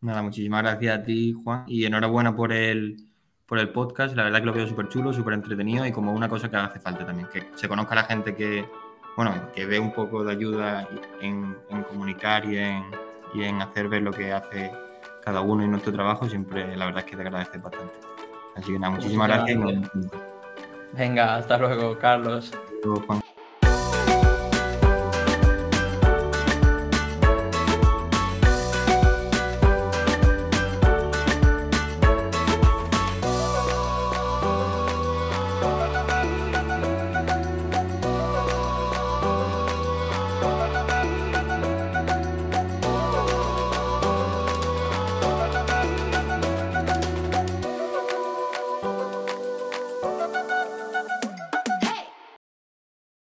Nada, 0.01 0.23
muchísimas 0.23 0.63
gracias 0.63 0.99
a 0.99 1.03
ti, 1.03 1.33
Juan, 1.33 1.65
y 1.67 1.85
enhorabuena 1.85 2.37
por 2.37 2.53
el, 2.53 2.97
por 3.47 3.59
el 3.59 3.71
podcast. 3.71 4.15
La 4.15 4.25
verdad 4.25 4.41
que 4.41 4.47
lo 4.47 4.53
veo 4.53 4.67
súper 4.67 4.89
chulo, 4.89 5.13
súper 5.13 5.35
entretenido 5.35 5.87
y 5.87 5.93
como 5.93 6.13
una 6.13 6.29
cosa 6.29 6.51
que 6.51 6.57
hace 6.57 6.81
falta 6.81 7.07
también, 7.07 7.29
que 7.29 7.49
se 7.55 7.69
conozca 7.69 7.95
la 7.95 8.05
gente 8.05 8.35
que, 8.35 8.69
bueno, 9.17 9.51
que 9.55 9.65
ve 9.65 9.79
un 9.79 9.93
poco 9.93 10.23
de 10.25 10.33
ayuda 10.33 10.87
en, 11.21 11.57
comunicar 11.89 12.45
y 12.45 12.59
en, 12.59 12.85
y 13.35 13.45
en 13.45 13.63
hacer 13.63 13.89
ver 13.89 14.03
lo 14.03 14.13
que 14.13 14.33
hace 14.33 14.71
cada 15.25 15.41
uno 15.41 15.65
en 15.65 15.71
nuestro 15.71 15.93
trabajo, 15.93 16.29
siempre 16.29 16.77
la 16.77 16.87
verdad 16.87 17.03
es 17.05 17.11
que 17.11 17.17
te 17.17 17.23
agradece 17.23 17.59
bastante. 17.59 17.95
Así 18.55 18.73
que 18.73 18.79
nada, 18.79 18.95
muchísimas, 18.95 19.29
gracias. 19.29 20.36
Venga, 20.97 21.37
hasta 21.37 21.59
luego, 21.59 21.99
Carlos. 21.99 22.53
Hasta 22.53 22.73
luego, 22.85 23.03
Juan. 23.07 23.26